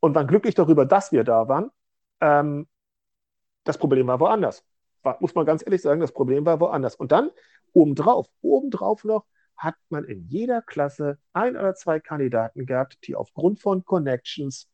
[0.00, 1.70] und waren glücklich darüber, dass wir da waren.
[2.20, 2.68] Ähm,
[3.64, 4.64] das Problem war woanders.
[5.02, 6.94] War, muss man ganz ehrlich sagen, das Problem war woanders.
[6.96, 7.30] Und dann
[7.72, 9.26] obendrauf, obendrauf noch
[9.56, 14.68] hat man in jeder Klasse ein oder zwei Kandidaten gehabt, die aufgrund von Connections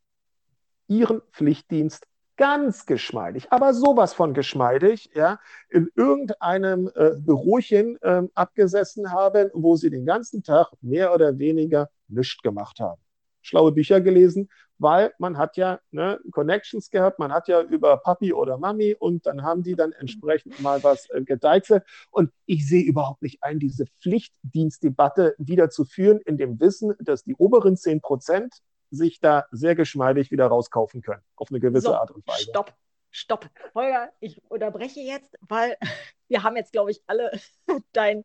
[0.87, 2.07] ihren Pflichtdienst
[2.37, 5.39] ganz geschmeidig, aber sowas von geschmeidig, ja,
[5.71, 11.91] in irgendeinem äh, Bürochen äh, abgesessen haben, wo sie den ganzen Tag mehr oder weniger
[12.09, 13.01] nichts gemacht haben.
[13.41, 18.33] Schlaue Bücher gelesen, weil man hat ja ne, Connections gehabt, man hat ja über Papi
[18.33, 21.85] oder Mami und dann haben die dann entsprechend mal was äh, gedeichselt.
[22.11, 27.25] Und ich sehe überhaupt nicht ein, diese Pflichtdienstdebatte wieder zu führen, in dem Wissen, dass
[27.25, 31.95] die oberen 10 Prozent sich da sehr geschmeidig wieder rauskaufen können, auf eine gewisse so,
[31.95, 32.51] Art und Weise.
[32.51, 32.75] Stopp,
[33.11, 33.51] stopp.
[33.75, 35.77] Holger, ich unterbreche jetzt, weil
[36.29, 37.31] wir haben jetzt, glaube ich, alle
[37.93, 38.25] deinen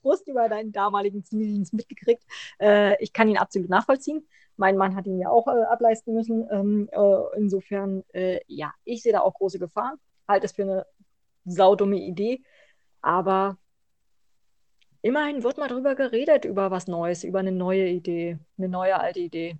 [0.00, 2.24] Frust über deinen damaligen Zivildienst mitgekriegt.
[2.58, 4.26] Äh, ich kann ihn absolut nachvollziehen.
[4.60, 6.46] Mein Mann hat ihn ja auch äh, ableisten müssen.
[6.50, 9.96] Ähm, äh, insofern, äh, ja, ich sehe da auch große Gefahren.
[10.28, 10.86] Halte es für eine
[11.46, 12.42] saudumme Idee.
[13.00, 13.56] Aber
[15.00, 19.20] immerhin wird mal drüber geredet, über was Neues, über eine neue Idee, eine neue alte
[19.20, 19.56] Idee.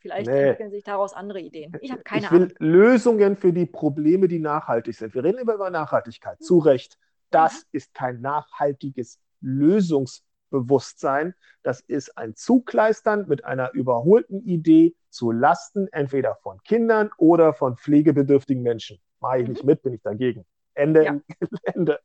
[0.00, 0.48] Vielleicht nee.
[0.48, 1.76] entwickeln sich daraus andere Ideen.
[1.80, 2.56] Ich habe keine ich will Ahnung.
[2.58, 5.14] Lösungen für die Probleme, die nachhaltig sind.
[5.14, 6.42] Wir reden immer über Nachhaltigkeit.
[6.42, 6.98] Zu Recht.
[7.30, 7.68] Das mhm.
[7.70, 10.29] ist kein nachhaltiges Lösungsproblem.
[10.50, 11.34] Bewusstsein.
[11.62, 17.76] Das ist ein Zugleistern mit einer überholten Idee zu Lasten entweder von Kindern oder von
[17.76, 18.98] pflegebedürftigen Menschen.
[19.20, 19.70] Mache ich nicht mhm.
[19.70, 20.44] mit, bin ich dagegen.
[20.74, 21.04] Ende.
[21.04, 21.20] Ja.
[21.64, 22.00] Ende.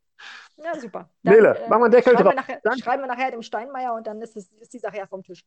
[0.56, 1.10] Ja, super.
[1.22, 2.32] Dann, Nele, äh, machen wir einen Deckel drauf.
[2.32, 4.96] Wir nachher, dann schreiben wir nachher dem Steinmeier und dann ist, es, ist die Sache
[4.96, 5.44] ja vom Tisch.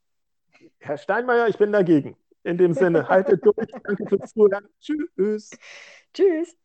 [0.79, 2.15] Herr Steinmeier, ich bin dagegen.
[2.43, 3.55] In dem Sinne, haltet durch.
[3.83, 4.67] Danke fürs Zuhören.
[4.79, 5.51] Tschüss.
[6.13, 6.58] Tschüss.